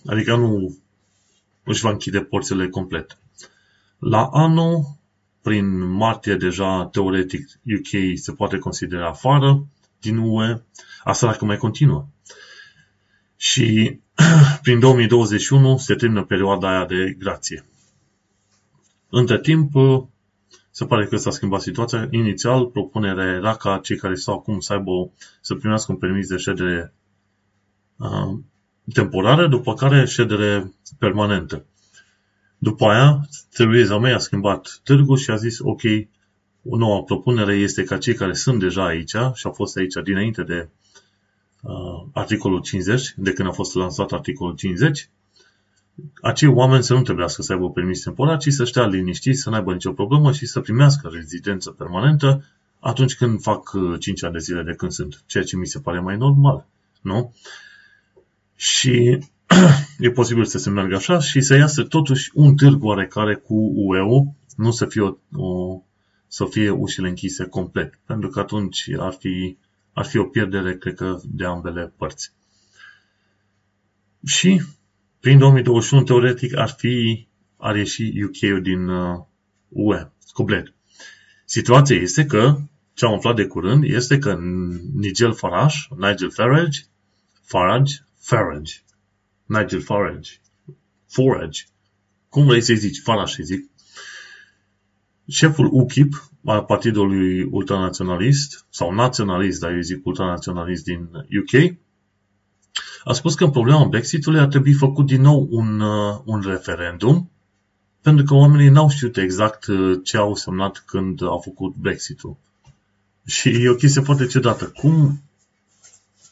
[0.07, 0.79] Adică nu
[1.65, 3.19] își va închide porțile complet.
[3.99, 4.85] La anul,
[5.41, 9.67] prin martie deja, teoretic, UK se poate considera afară
[10.01, 10.61] din UE,
[11.05, 12.07] asta dacă mai continuă.
[13.43, 13.99] Și
[14.63, 17.65] prin 2021 se termină perioada aia de grație.
[19.09, 19.73] Între timp,
[20.71, 22.09] se pare că s-a schimbat situația.
[22.11, 26.37] Inițial, propunerea era ca cei care stau acum să aibă, să primească un permis de
[26.37, 26.95] ședere
[27.97, 28.39] uh,
[28.93, 31.65] temporară, după care ședere permanentă.
[32.59, 35.83] După aia, Theresa May a schimbat târgul și a zis, ok,
[36.65, 40.43] o nouă propunere este ca cei care sunt deja aici și au fost aici dinainte
[40.43, 40.92] de uh,
[42.13, 45.09] articolul 50, de când a fost lansat articolul 50,
[46.21, 49.73] acei oameni să nu trebuiască să aibă permis temporar, ci să stea liniștiți, să n-aibă
[49.73, 52.45] nicio problemă și să primească rezidență permanentă
[52.81, 55.79] atunci când fac 5 uh, ani de zile de când sunt, ceea ce mi se
[55.79, 56.67] pare mai normal,
[57.01, 57.35] nu?
[58.57, 59.19] Și
[59.99, 64.27] e posibil să se meargă așa și să iasă totuși un târg oarecare cu UE-ul,
[64.57, 65.81] nu să fie, o, o,
[66.27, 69.57] să fie ușile închise complet, pentru că atunci ar fi,
[69.93, 72.33] ar fi o pierdere, cred că, de ambele părți.
[74.27, 74.63] Și
[75.21, 77.27] prin 2021, teoretic, ar fi,
[77.57, 79.21] ar ieși UK-ul din uh,
[79.69, 80.75] UE, complet.
[81.45, 82.57] Situația este că,
[82.95, 84.39] ce am aflat de curând, este că
[84.95, 86.81] Nigel Farage, Nigel Farage,
[87.43, 88.75] Farage, Farage,
[89.45, 90.31] Nigel Farage,
[91.07, 91.63] Farage,
[92.29, 93.71] cum vrei să-i zici, Farage să zic,
[95.29, 101.77] șeful UKIP al partidului ultranaționalist, sau naționalist, dar eu zic ultranaționalist din UK,
[103.05, 107.31] a spus că în problema Brexitului ar trebui făcut din nou un, uh, un referendum,
[108.03, 112.37] pentru că oamenii n-au știut exact uh, ce au semnat când au făcut Brexitul.
[113.27, 114.73] Și e o chestie foarte ciudată.
[114.75, 115.23] Cum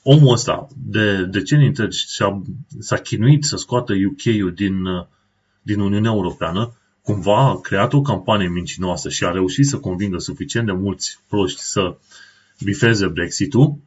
[0.03, 2.42] omul ăsta de decenii întregi s-a,
[2.79, 5.07] s-a chinuit să scoată UK-ul din, uh,
[5.62, 6.73] din Uniunea Europeană,
[7.12, 11.61] cumva a creat o campanie mincinoasă și a reușit să convingă suficient de mulți proști
[11.61, 11.96] să
[12.61, 13.79] bifeze Brexitul,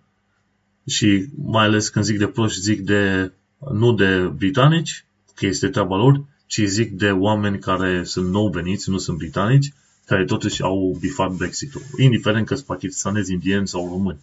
[0.88, 3.32] și mai ales când zic de proști, zic de,
[3.72, 5.06] nu de britanici,
[5.36, 9.74] că este treaba lor, ci zic de oameni care sunt nou veniți, nu sunt britanici,
[10.06, 11.82] care totuși au bifat Brexit-ul.
[11.98, 14.20] Indiferent că sunt pakistanezi, indieni sau români.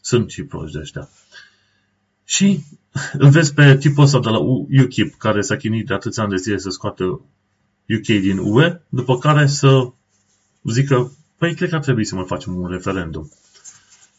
[0.00, 1.08] Sunt și proști de ăștia.
[2.24, 2.60] Și
[3.12, 6.36] îl vezi pe tipul ăsta de la UKIP, care s-a chinuit de atâția ani de
[6.36, 7.20] zile să scoată
[7.96, 9.92] UK din UE, după care să
[10.62, 13.30] zică, păi cred că ar trebui să mai facem un referendum.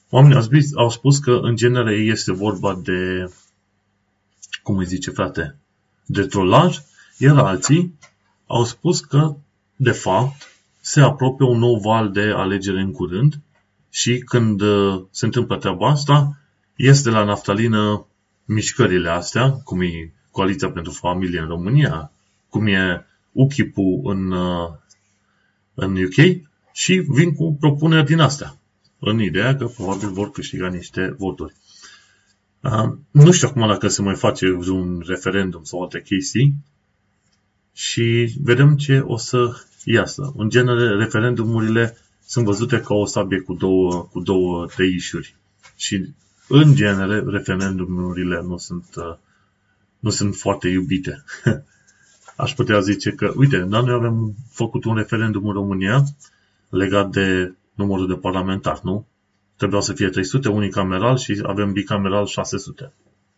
[0.09, 3.31] Oamenii au spus, au spus că în genere este vorba de,
[4.63, 5.55] cum îi zice frate,
[6.05, 6.77] de trolaj,
[7.17, 7.97] iar alții
[8.47, 9.35] au spus că,
[9.75, 10.47] de fapt,
[10.81, 13.39] se apropie un nou val de alegere în curând
[13.89, 16.37] și când uh, se întâmplă treaba asta,
[16.75, 18.05] este la naftalină
[18.45, 22.11] mișcările astea, cum e Coaliția pentru Familie în România,
[22.49, 23.05] cum e
[23.39, 24.69] UKIP-ul în, uh,
[25.73, 28.59] în UK și vin cu propuneri din astea
[28.99, 31.53] în ideea că probabil vor câștiga niște voturi.
[32.59, 36.53] Uh, nu știu acum dacă se mai face un referendum sau alte chestii
[37.73, 40.33] și vedem ce o să iasă.
[40.35, 45.35] În genere, referendumurile sunt văzute ca o sabie cu două, cu două tăișuri.
[45.75, 46.05] Și
[46.47, 49.17] în genere, referendumurile nu sunt, uh,
[49.99, 51.23] nu sunt foarte iubite.
[52.39, 56.03] Aș putea zice că, uite, noi avem făcut un referendum în România
[56.69, 59.07] legat de numărul de parlamentari, nu?
[59.55, 62.93] Trebuia să fie 300 unicameral și avem bicameral 600.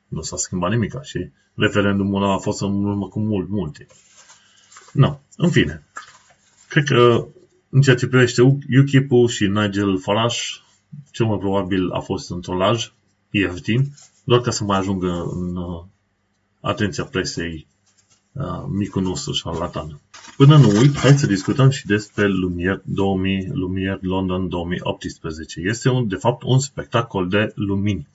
[0.08, 3.88] Nu s-a schimbat nimic și referendumul ăla a fost în urmă cu mult, multe.
[4.94, 5.84] Nu, în fine.
[6.70, 7.28] Cred că
[7.70, 8.42] în ceea ce privește
[8.80, 10.38] UKIP-ul și Nigel Farage,
[11.12, 12.92] cel mai probabil a fost un trolaj,
[13.30, 15.84] ieftin, doar ca să mai ajungă în uh,
[16.60, 17.71] atenția presei uh,
[18.67, 20.00] micul nostru șarlatan.
[20.38, 25.62] Până nu uit, hai să discutăm și despre Lumiere 2000, Lumiere London 2018.
[25.62, 28.08] Este un, de fapt un spectacol de lumini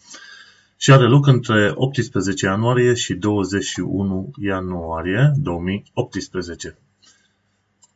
[0.76, 6.78] și are loc între 18 ianuarie și 21 ianuarie 2018.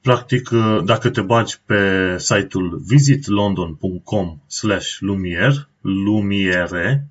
[0.02, 0.50] Practic,
[0.84, 7.08] dacă te bagi pe site-ul visitlondon.com slash lumiere, lumiere,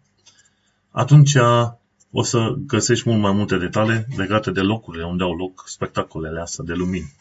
[0.92, 1.36] atunci
[2.12, 6.64] o să găsești mult mai multe detalii legate de locurile unde au loc spectacolele astea
[6.64, 7.14] de lumini.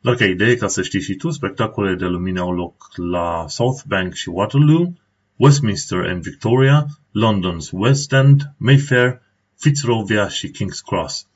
[0.00, 3.82] Doar ca idee, ca să știi și tu, spectacolele de lumini au loc la South
[3.86, 4.92] Bank și Waterloo,
[5.36, 9.20] Westminster and Victoria, London's West End, Mayfair,
[9.56, 11.26] Fitzrovia și King's Cross.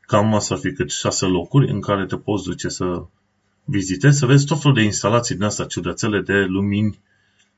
[0.00, 3.06] Cam asta ar fi cât șase locuri în care te poți duce să
[3.64, 6.98] vizitezi, să vezi tot felul de instalații din astea ciudățele de lumini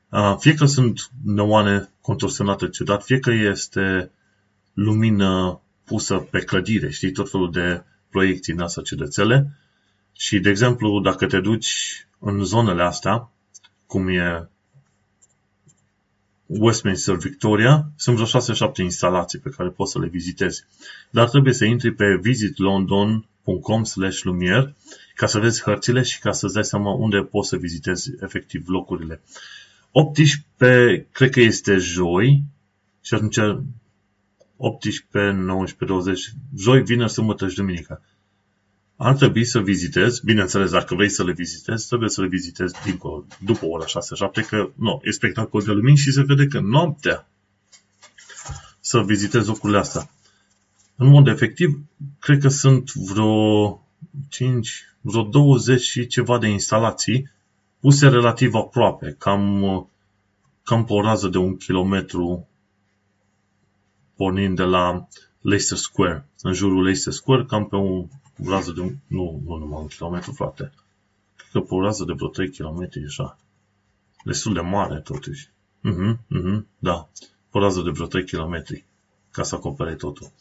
[0.09, 4.11] Uh, fie că sunt neoane contorsionate ciudat, fie că este
[4.73, 9.57] lumină pusă pe clădire, știi, tot felul de proiecții în asta ciudățele.
[10.13, 13.31] Și, de exemplu, dacă te duci în zonele astea,
[13.85, 14.49] cum e
[16.45, 20.65] Westminster Victoria, sunt vreo 6-7 instalații pe care poți să le vizitezi.
[21.09, 24.73] Dar trebuie să intri pe visitlondon.com slash lumier
[25.15, 29.21] ca să vezi hărțile și ca să-ți dai seama unde poți să vizitezi efectiv locurile.
[29.91, 32.43] 18, cred că este joi,
[33.01, 33.37] și atunci
[34.61, 38.01] 18, 19, 20, joi, vineri, sâmbătă și duminică.
[38.95, 43.25] Ar trebui să vizitezi, bineînțeles, dacă vrei să le vizitezi, trebuie să le vizitezi dincolo,
[43.39, 47.27] după ora 6-7, că nu, e spectacol de lumini și se vede că noaptea
[48.79, 50.09] să vizitezi locurile astea.
[50.95, 51.79] În mod efectiv,
[52.19, 53.81] cred că sunt vreo
[54.29, 57.31] 5, vreo 20 și ceva de instalații
[57.79, 59.89] puse relativ aproape, cam,
[60.63, 62.47] cam pe o rază de un kilometru
[64.19, 65.07] pornind de la
[65.41, 66.25] Leicester Square.
[66.41, 68.05] În jurul Leicester Square, cam pe o
[68.45, 70.71] rază de un, nu, nu numai un kilometru, frate.
[71.35, 73.37] Cred că pe o rază de vreo 3 km, așa.
[74.23, 75.49] Destul de mare, totuși.
[75.81, 77.07] Mhm, uh-huh, mhm, uh-huh, da.
[77.49, 78.63] Pe o rază de vreo 3 km,
[79.31, 80.31] ca să acopere totul.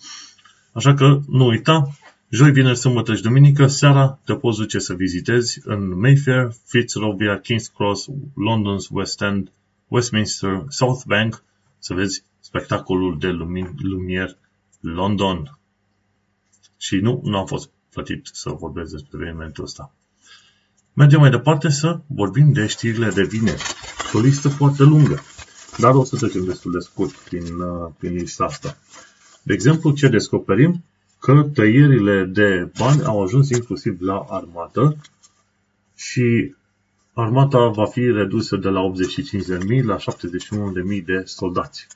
[0.73, 1.89] Așa că, nu uita,
[2.31, 7.75] Joi, vineri, sâmbătă și duminică, seara te poți duce să vizitezi în Mayfair, Fitzrovia, King's
[7.75, 8.09] Cross,
[8.49, 9.53] London's West End,
[9.89, 11.43] Westminster, South Bank,
[11.79, 14.37] să vezi spectacolul de lumin, lumier
[14.81, 15.59] London.
[16.77, 19.95] Și nu, nu am fost plătit să vorbesc despre evenimentul ăsta.
[20.93, 23.63] Mergem mai departe să vorbim de știrile de vineri.
[24.13, 25.21] O listă foarte lungă,
[25.79, 28.77] dar o să trecem destul de scurt prin, uh, prin lista asta.
[29.43, 30.83] De exemplu, ce descoperim?
[31.19, 34.97] că tăierile de bani au ajuns inclusiv la armată
[35.95, 36.55] și
[37.13, 38.93] armata va fi redusă de la
[39.79, 41.87] 85.000 la 71.000 de soldați.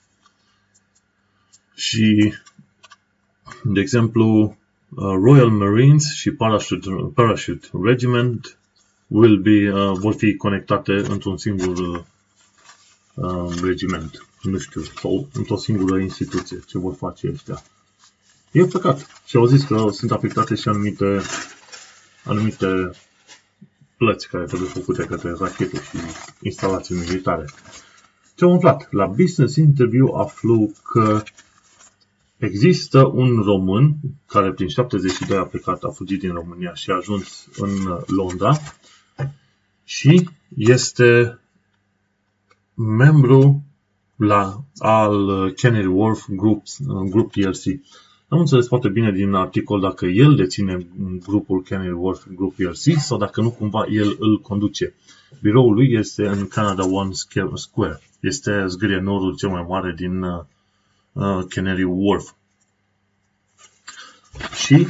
[1.75, 2.35] Și,
[3.63, 4.57] de exemplu,
[4.89, 8.59] uh, Royal Marines și Parachute, Parachute Regiment
[9.07, 12.05] will be, uh, vor fi conectate într-un singur
[13.15, 16.59] uh, regiment, nu știu, sau într-o singură instituție.
[16.67, 17.63] Ce vor face ăștia?
[18.53, 19.23] E păcat.
[19.27, 21.21] Și au zis că sunt afectate și anumite,
[22.25, 22.91] anumite
[23.97, 25.99] plăți care trebuie făcute către rachete și
[26.41, 27.45] instalații militare.
[28.35, 28.89] Ce am aflat?
[28.91, 31.23] La Business Interview aflu că
[32.45, 37.49] există un român care prin 72 a plecat, a fugit din România și a ajuns
[37.57, 37.71] în
[38.07, 38.57] Londra
[39.85, 41.39] și este
[42.75, 43.63] membru
[44.17, 46.63] la, al Canary Wharf Group,
[47.09, 47.65] Group PLC.
[48.29, 50.87] Am înțeles foarte bine din articol dacă el deține
[51.27, 54.95] grupul Canary Wharf Group PLC sau dacă nu cumva el îl conduce.
[55.41, 57.13] Biroul lui este în Canada One
[57.55, 58.01] Square.
[58.21, 60.25] Este zgârienorul cel mai mare din
[61.13, 62.31] uh, uh, Canary Wharf.
[64.55, 64.87] Și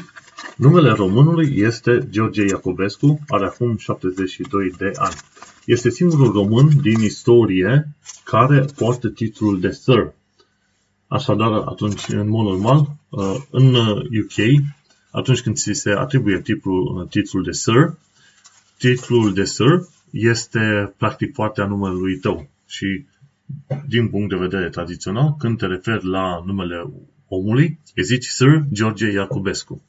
[0.57, 5.15] numele românului este George Iacobescu, are acum 72 de ani.
[5.65, 7.89] Este singurul român din istorie
[8.25, 10.13] care poartă titlul de Sir
[11.13, 13.75] Așadar, atunci, în mod normal, uh, în
[14.23, 14.61] UK, uh,
[15.11, 17.95] atunci când ți se atribuie titlul, uh, titlul de Sir,
[18.79, 23.05] titlul de Sir este practic partea numelui tău și
[23.87, 26.93] din punct de vedere tradițional, când te referi la numele
[27.29, 29.83] omului, îi zici Sir George Iacobescu.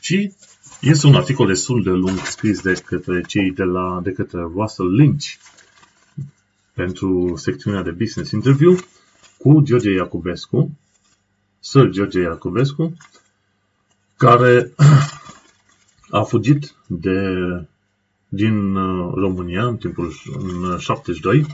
[0.00, 0.32] Și
[0.80, 4.94] este un articol destul de lung scris de către cei de, la, de către Russell
[4.94, 5.26] Lynch
[6.72, 8.76] pentru secțiunea de business interview,
[9.38, 10.78] cu George Iacobescu,
[11.60, 12.96] Sir George Iacobescu,
[14.16, 14.72] care
[16.18, 17.18] a fugit de,
[18.28, 21.46] din uh, România în timpul în 72,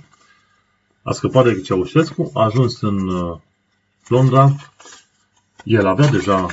[1.09, 3.37] a scăpat de Ceaușescu, a ajuns în uh,
[4.09, 4.55] Londra,
[5.65, 6.47] el avea deja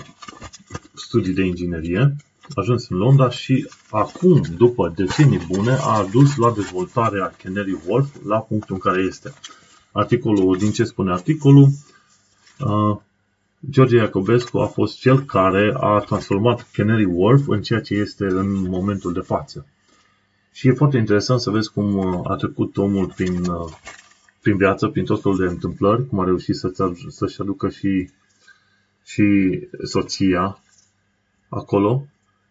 [0.94, 6.52] studii de inginerie, a ajuns în Londra și acum, după decenii bune, a adus la
[6.52, 9.34] dezvoltarea Canary Wharf la punctul în care este
[9.92, 11.68] articolul, din ce spune articolul,
[12.60, 12.98] uh,
[13.70, 18.70] George Iacobescu a fost cel care a transformat Canary Wharf în ceea ce este în
[18.70, 19.66] momentul de față.
[20.52, 23.72] Și e foarte interesant să vezi cum uh, a trecut omul prin, uh,
[24.44, 26.72] prin viață, prin tot felul de întâmplări, cum a reușit să,
[27.10, 28.10] să-și aducă și,
[29.04, 29.24] și
[29.84, 30.60] soția
[31.50, 32.08] acolo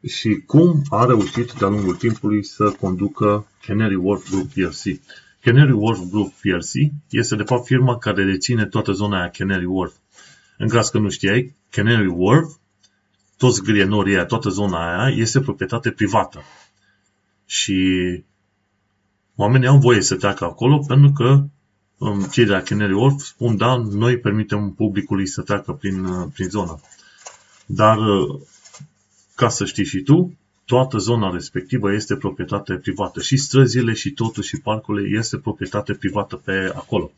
[0.07, 5.01] și cum a reușit de-a lungul timpului să conducă Canary Wharf Group PLC.
[5.41, 9.93] Canary Wharf Group PLC este de fapt firma care deține toată zona aia Canary Wharf.
[10.59, 12.49] În caz că nu știai, Canary Wharf,
[13.37, 16.43] toți grienorii aia, toată zona aia, este proprietate privată.
[17.47, 17.79] Și
[19.37, 21.53] oamenii au voie să treacă acolo pentru că um,
[22.31, 26.49] cei de la Canary Wharf spun, da, noi permitem publicului să treacă prin, uh, prin
[26.49, 26.81] zonă.
[27.67, 28.41] Dar, uh,
[29.35, 33.21] ca să știi și tu, toată zona respectivă este proprietate privată.
[33.21, 37.13] Și străzile, și totul, și parcurile este proprietate privată pe acolo.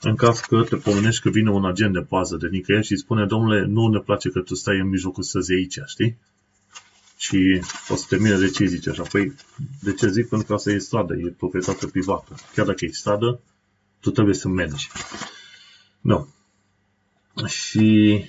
[0.00, 3.26] În caz că te pomenești că vine un agent de pază de nicăieri și spune,
[3.26, 6.16] domnule, nu ne place că tu stai în mijlocul străzii aici, știi?
[7.16, 9.02] Și o să termine de ce zice așa.
[9.02, 9.32] Păi,
[9.80, 10.28] de ce zic?
[10.28, 12.34] Pentru că asta e stradă, e proprietate privată.
[12.54, 13.40] Chiar dacă e stradă,
[14.02, 14.88] tu trebuie să mergi.
[16.00, 16.28] Nu.
[17.46, 18.20] Și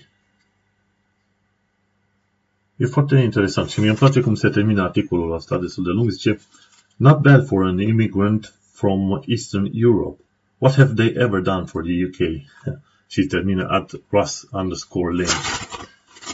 [2.76, 6.10] E foarte interesant și mie îmi place cum se termină articolul ăsta destul de lung.
[6.10, 6.40] Zice,
[6.96, 10.24] Not bad for an immigrant from Eastern Europe.
[10.58, 12.42] What have they ever done for the UK?
[13.14, 15.38] și termină at Russ underscore lane.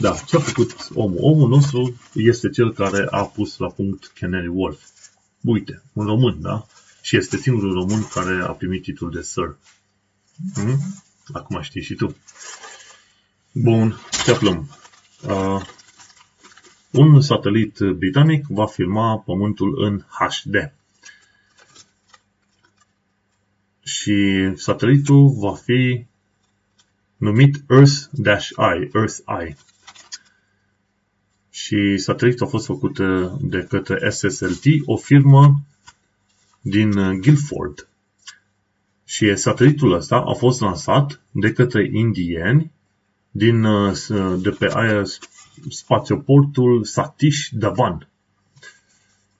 [0.00, 1.18] Da, ce a făcut omul?
[1.20, 4.80] Omul nostru este cel care a pus la punct Canary Wharf.
[5.42, 6.66] Uite, un român, da?
[7.00, 9.56] Și este singurul român care a primit titlul de Sir.
[10.54, 10.78] Hmm?
[11.32, 12.16] Acum știi și tu.
[13.52, 14.70] Bun, ce aflăm?
[15.22, 15.62] Uh,
[16.90, 20.72] un satelit britanic va filma Pământul în HD.
[23.82, 26.04] Și satelitul va fi
[27.16, 29.56] numit Earth-I, Earth-I.
[31.50, 32.98] Și satelitul a fost făcut
[33.40, 35.60] de către SSLT, o firmă
[36.60, 36.90] din
[37.20, 37.88] Guildford.
[39.04, 42.72] Și satelitul ăsta a fost lansat de către indieni
[43.30, 43.66] din,
[44.38, 45.02] de pe aia
[45.68, 48.08] spațioportul Satish Dhawan.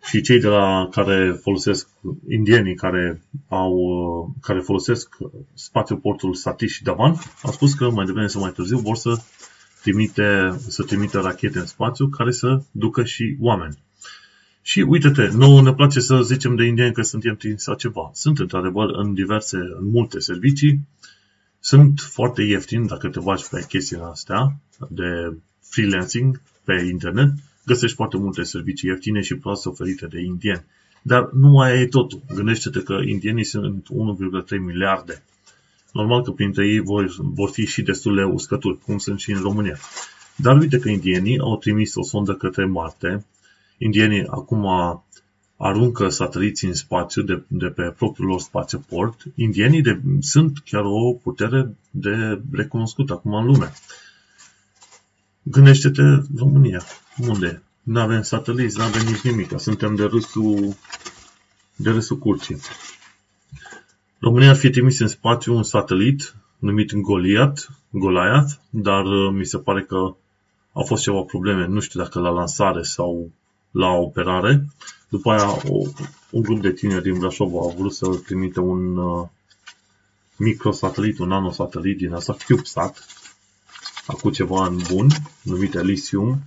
[0.03, 1.89] Și cei de la care folosesc,
[2.29, 5.17] indienii care, au, care folosesc
[5.55, 9.23] spațioportul Satish Dhawan, au spus că mai devreme sau mai târziu vor să
[9.83, 13.79] trimite, să trimite rachete în spațiu care să ducă și oameni.
[14.71, 18.11] Și uite-te, nouă ne place să zicem de indieni că suntem trimiși sau ceva.
[18.13, 20.81] Sunt într-adevăr în diverse, în multe servicii,
[21.61, 27.33] sunt foarte ieftini dacă te faci pe chestiile astea de freelancing pe internet,
[27.67, 30.65] găsești foarte multe servicii ieftine și proaste oferite de indieni.
[31.03, 32.23] Dar nu mai e totul.
[32.35, 35.23] Gândește-te că indienii sunt 1,3 miliarde.
[35.93, 39.79] Normal că printre ei vor, vor fi și destule uscături, cum sunt și în România.
[40.37, 43.25] Dar uite că indienii au trimis o sondă către Marte.
[43.83, 44.67] Indienii acum
[45.57, 49.23] aruncă sateliții în spațiu de, de pe propriul lor spațioport.
[49.35, 53.73] Indienii de, sunt chiar o putere de recunoscută acum în lume.
[55.43, 56.03] Gândește-te
[56.37, 56.83] România.
[57.29, 57.63] Unde?
[57.83, 59.59] Nu avem sateliți, nu avem nici nimic.
[59.59, 60.75] Suntem de râsul,
[61.77, 62.57] de râsul curții.
[64.19, 69.59] România ar fi trimis în spațiu un satelit numit Goliath, Goliath, dar uh, mi se
[69.59, 69.97] pare că
[70.73, 73.31] au fost ceva probleme, nu știu dacă la lansare sau
[73.71, 74.67] la operare.
[75.09, 75.87] După aia, o,
[76.31, 79.29] un grup de tineri din Brașov au vrut să trimite un uh,
[80.37, 83.07] microsatelit, un nanosatelit din asta, CubeSat,
[84.07, 85.09] acum ceva ani bun,
[85.43, 86.43] numit Elysium,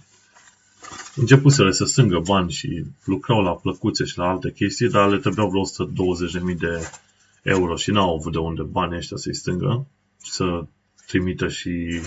[1.16, 5.50] începuseră să strângă bani și lucrau la plăcuțe și la alte chestii, dar le trebuiau
[5.50, 5.88] vreo
[6.54, 6.90] 120.000 de
[7.42, 9.86] euro și n-au avut de unde bani ăștia să-i strângă,
[10.18, 10.66] să
[11.08, 12.02] trimită și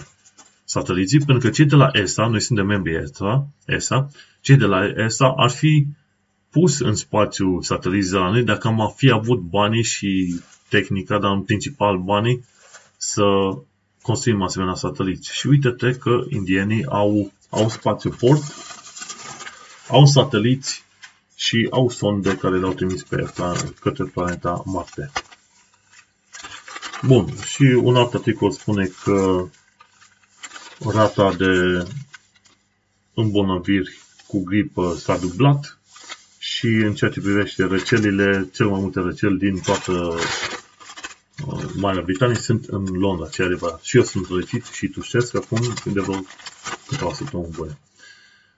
[0.68, 4.08] sateliții, pentru că cei de la ESA, noi suntem membri ESA, ESA,
[4.40, 5.86] cei de la ESA ar fi
[6.50, 11.32] pus în spațiu sateliții de la noi dacă am fi avut banii și tehnica, dar
[11.32, 12.44] în principal banii,
[12.96, 13.24] să
[14.02, 15.32] construim asemenea sateliți.
[15.32, 18.42] Și uite-te că indienii au, au spațiu port,
[19.88, 20.84] au sateliți
[21.36, 23.32] și au sonde care le-au trimis pe
[23.80, 25.10] către planeta Marte.
[27.02, 29.46] Bun, și un alt articol spune că
[30.84, 31.82] rata de
[33.14, 35.78] îmbolnăviri cu gripă s-a dublat
[36.38, 40.18] și în ceea ce privește răcelile, cel mai multe răceli din toată
[41.74, 43.82] Marea Britanie sunt în Londra, ce adevărat.
[43.82, 46.20] Și eu sunt răcit și tușesc acum de vreo
[46.88, 47.78] câteva săptămâni bune.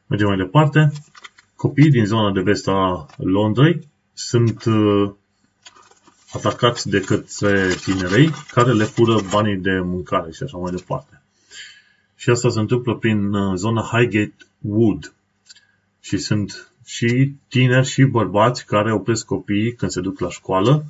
[0.06, 0.92] Mergem mai departe.
[1.56, 5.10] Copiii din zona de vest a Londrei sunt uh,
[6.32, 11.17] atacați de către tinerei care le fură banii de mâncare și așa mai departe.
[12.20, 15.12] Și asta se întâmplă prin uh, zona Highgate Wood.
[16.00, 20.84] Și sunt și tineri și bărbați care opresc copiii când se duc la școală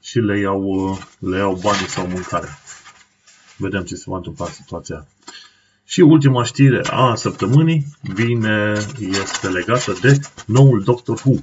[0.00, 2.48] și le iau, le iau bani sau mâncare.
[3.56, 5.06] Vedem ce se va întâmpla în situația.
[5.84, 11.34] Și ultima știre a săptămânii vine, este legată de noul Doctor Who.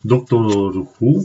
[0.00, 0.44] Doctor
[0.74, 1.22] Who,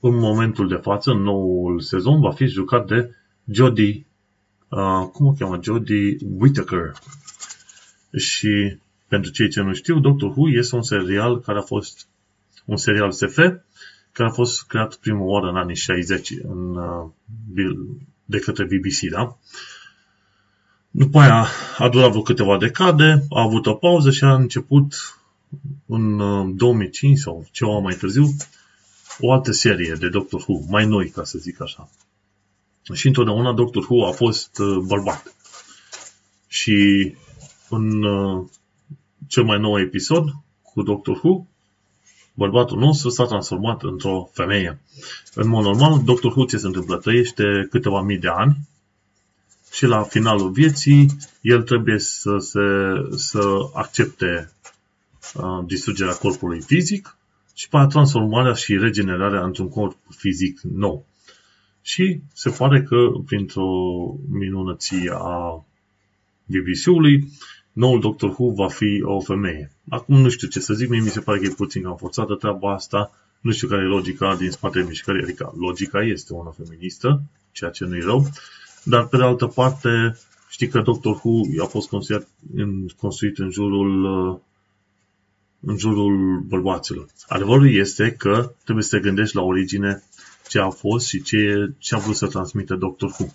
[0.00, 3.14] în momentul de față, în noul sezon, va fi jucat de
[3.50, 4.06] Jodie,
[4.72, 5.58] uh, cum o cheamă?
[5.62, 6.92] Jodie Whittaker.
[8.16, 8.76] Și
[9.08, 12.06] pentru cei ce nu știu, Doctor Who este un serial care a fost
[12.64, 13.38] un serial SF
[14.12, 17.10] care a fost creat prima oară în anii 60 în, uh,
[18.24, 19.36] de către BBC, da?
[20.90, 21.46] După aia
[21.78, 24.94] a durat vreo câteva decade, a avut o pauză și a început
[25.86, 26.16] în
[26.56, 28.36] 2005 uh, sau ceva mai târziu
[29.20, 31.88] o altă serie de Doctor Who, mai noi, ca să zic așa.
[32.92, 35.34] Și întotdeauna Doctor Who a fost uh, bărbat.
[36.46, 37.14] Și
[37.68, 38.04] în
[39.26, 40.28] cel mai nou episod
[40.62, 41.46] cu Doctor Who,
[42.34, 44.80] bărbatul nostru s-a transformat într-o femeie.
[45.34, 46.26] În mod normal, Dr.
[46.26, 46.96] Who ce se întâmplă?
[46.96, 48.56] Trăiește câteva mii de ani
[49.72, 51.06] și la finalul vieții
[51.40, 52.60] el trebuie să, se,
[53.16, 54.52] să accepte
[55.34, 57.16] uh, distrugerea corpului fizic
[57.54, 61.04] și pe transformarea și regenerarea într-un corp fizic nou.
[61.82, 63.70] Și se pare că printr-o
[64.30, 65.64] minunăție a
[66.44, 67.28] BBC-ului,
[67.72, 69.70] noul Doctor Who va fi o femeie.
[69.88, 72.34] Acum nu știu ce să zic, mie mi se pare că e puțin cam forțată
[72.34, 73.10] treaba asta,
[73.40, 77.22] nu știu care e logica din spatele mișcării, adică logica este una feministă,
[77.52, 78.26] ceea ce nu-i rău,
[78.84, 80.18] dar pe de altă parte
[80.48, 84.04] știi că Doctor Who a fost construit în, construit în jurul
[85.64, 87.06] în jurul bărbaților.
[87.28, 90.02] Adevărul este că trebuie să te gândești la origine
[90.52, 93.26] ce a fost și ce, ce a vrut să transmită Doctor Who.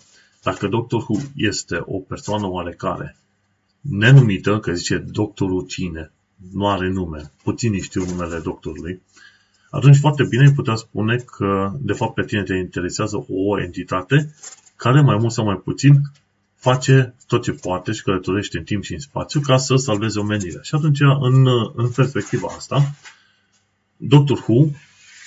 [0.42, 3.16] Dacă Doctor Who este o persoană oarecare
[3.80, 6.12] nenumită, că zice doctorul cine,
[6.52, 9.02] nu are nume, puțini știu numele doctorului,
[9.70, 14.34] atunci foarte bine îi putea spune că de fapt pe tine te interesează o entitate
[14.76, 16.00] care mai mult sau mai puțin
[16.54, 20.62] face tot ce poate și călătorește în timp și în spațiu ca să salveze omenirea.
[20.62, 22.94] Și atunci, în, în perspectiva asta,
[23.96, 24.68] Doctor Who,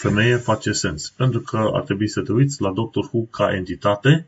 [0.02, 1.10] femeie, face sens.
[1.10, 4.28] Pentru că ar trebui să te uiți la Doctor Who ca entitate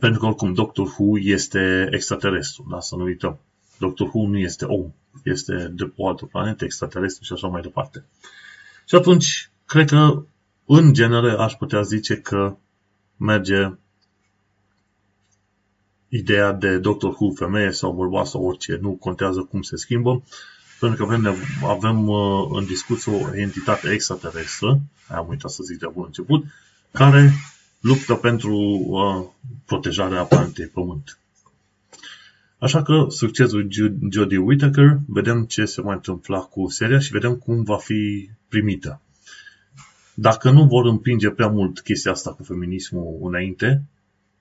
[0.00, 2.80] pentru că oricum Doctor Who este extraterestru, da?
[2.80, 3.38] să nu uităm.
[3.78, 4.92] Doctor Who nu este om,
[5.24, 8.04] este de o altă planetă, extraterestru și așa mai departe.
[8.86, 10.22] Și atunci, cred că,
[10.66, 12.56] în genere, aș putea zice că
[13.16, 13.70] merge
[16.08, 20.22] ideea de Doctor Who, femeie sau bărbat sau orice, nu contează cum se schimbă,
[20.80, 25.86] pentru că avem, avem uh, în discuție o entitate extraterestră, am uitat să zic de
[25.92, 26.44] bun început,
[26.90, 27.32] care
[27.80, 28.56] luptă pentru
[28.86, 29.26] uh,
[29.64, 31.18] protejarea planetei Pământ.
[32.58, 33.68] Așa că succesul
[34.10, 39.00] Jodie Whittaker, vedem ce se mai întâmpla cu seria și vedem cum va fi primită.
[40.14, 43.82] Dacă nu vor împinge prea mult chestia asta cu feminismul înainte,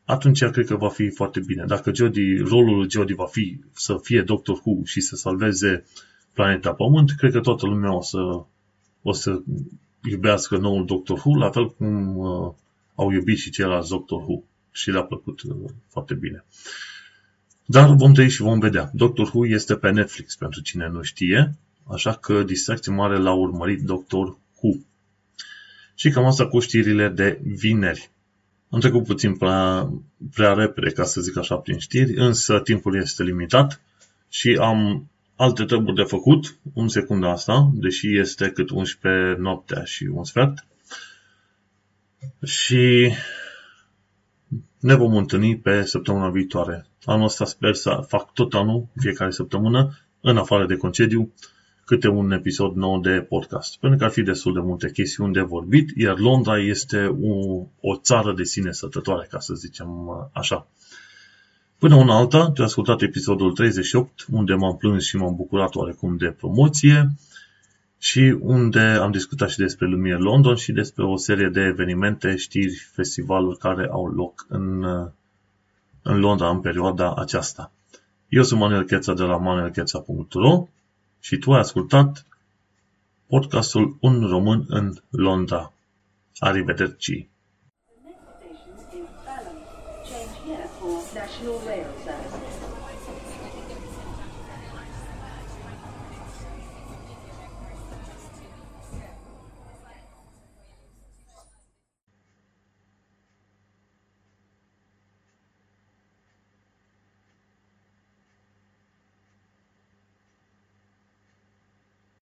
[0.05, 1.63] atunci cred că va fi foarte bine.
[1.67, 5.86] Dacă Jodie, rolul Jodie va fi să fie Doctor Who și să salveze
[6.36, 8.17] planeta Pământ, cred că toată lumea o să,
[9.01, 9.41] o să
[10.03, 12.53] iubească noul Doctor Who, la fel cum uh,
[12.95, 15.55] au iubit și ceilalți Doctor Who și le-a plăcut uh,
[15.89, 16.45] foarte bine.
[17.65, 18.89] Dar vom trăi și vom vedea.
[18.93, 23.81] Doctor Who este pe Netflix, pentru cine nu știe, așa că distracție mare l-a urmărit
[23.81, 24.77] Doctor Who.
[25.95, 28.09] Și cam asta cu știrile de vineri.
[28.69, 29.89] Am trecut puțin prea,
[30.33, 33.81] prea repede, ca să zic așa, prin știri, însă timpul este limitat
[34.29, 40.03] și am alte treburi de făcut în secunda asta, deși este cât 11 noaptea și
[40.03, 40.65] un sfert.
[42.43, 43.11] Și
[44.79, 46.86] ne vom întâlni pe săptămâna viitoare.
[47.03, 51.33] Anul ăsta sper să fac tot anul, fiecare săptămână, în afară de concediu,
[51.86, 53.79] câte un episod nou de podcast.
[53.79, 57.95] Pentru că ar fi destul de multe chestiuni de vorbit, iar Londra este o, o
[57.95, 59.89] țară de sine sătătoare, ca să zicem
[60.33, 60.67] așa.
[61.78, 66.32] Până una alta, te ascultat episodul 38, unde m-am plâns și m-am bucurat oarecum de
[66.32, 67.11] promoție
[67.97, 72.89] și unde am discutat și despre Lumiere London și despre o serie de evenimente, știri,
[72.93, 74.84] festivaluri care au loc în,
[76.01, 77.71] în Londra în perioada aceasta.
[78.30, 80.67] Eu sunt Manuel Cheța de la manuelcheța.ro
[81.19, 82.26] și tu ai ascultat
[83.28, 85.73] podcastul Un român în Londra.
[86.38, 87.28] Arrivederci!